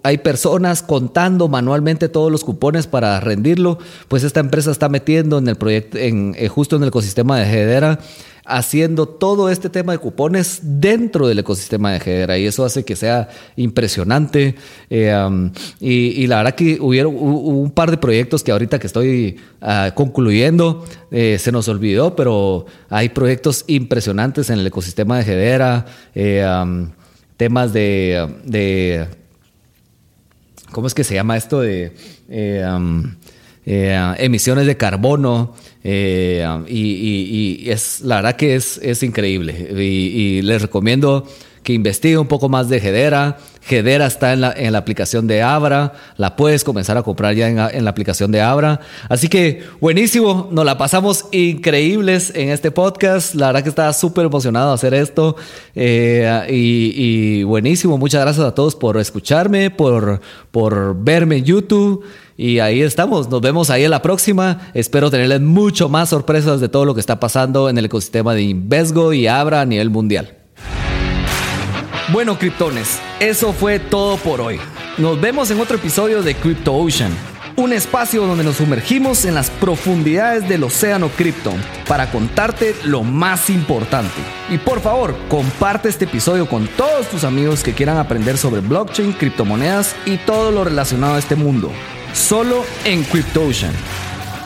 [0.01, 3.77] hay personas contando manualmente todos los cupones para rendirlo,
[4.07, 7.45] pues esta empresa está metiendo en el proyecto, en, eh, justo en el ecosistema de
[7.45, 7.99] Hedera
[8.49, 12.95] haciendo todo este tema de cupones dentro del ecosistema de Hedera y eso hace que
[12.95, 14.55] sea impresionante.
[14.89, 19.91] Eh, y, la verdad que hubieron un par de proyectos que ahorita que estoy ah,
[19.95, 25.85] concluyendo eh, se nos olvidó, pero hay proyectos impresionantes en el ecosistema de Hedera,
[26.15, 26.45] eh,
[27.37, 29.07] temas de, de,
[30.71, 31.61] ¿Cómo es que se llama esto?
[31.61, 31.93] De
[33.65, 35.53] emisiones de carbono.
[35.83, 39.69] Eh, y, es la verdad que es, es increíble.
[39.81, 41.27] Y, les recomiendo
[41.69, 43.37] que investigue un poco más de Hedera.
[43.69, 45.93] Hedera está en la, en la aplicación de Abra.
[46.17, 48.79] La puedes comenzar a comprar ya en, la aplicación de Abra.
[49.07, 50.49] Así que buenísimo.
[50.51, 53.35] Nos la pasamos increíbles en este podcast.
[53.35, 55.35] La verdad que estaba súper emocionado hacer esto.
[55.75, 57.99] Eh, y, buenísimo.
[57.99, 62.03] Muchas gracias a todos por escucharme, por, por verme en YouTube.
[62.35, 64.71] Y ahí estamos, nos vemos ahí en la próxima.
[64.73, 68.41] Espero tenerles mucho más sorpresas de todo lo que está pasando en el ecosistema de
[68.41, 70.38] Invesgo y Abra a nivel mundial.
[72.11, 74.59] Bueno, criptones, eso fue todo por hoy.
[74.97, 77.11] Nos vemos en otro episodio de Crypto Ocean,
[77.55, 81.53] un espacio donde nos sumergimos en las profundidades del océano cripto
[81.87, 84.21] para contarte lo más importante.
[84.49, 89.13] Y por favor, comparte este episodio con todos tus amigos que quieran aprender sobre blockchain,
[89.13, 91.71] criptomonedas y todo lo relacionado a este mundo
[92.13, 93.73] solo en CryptOcean.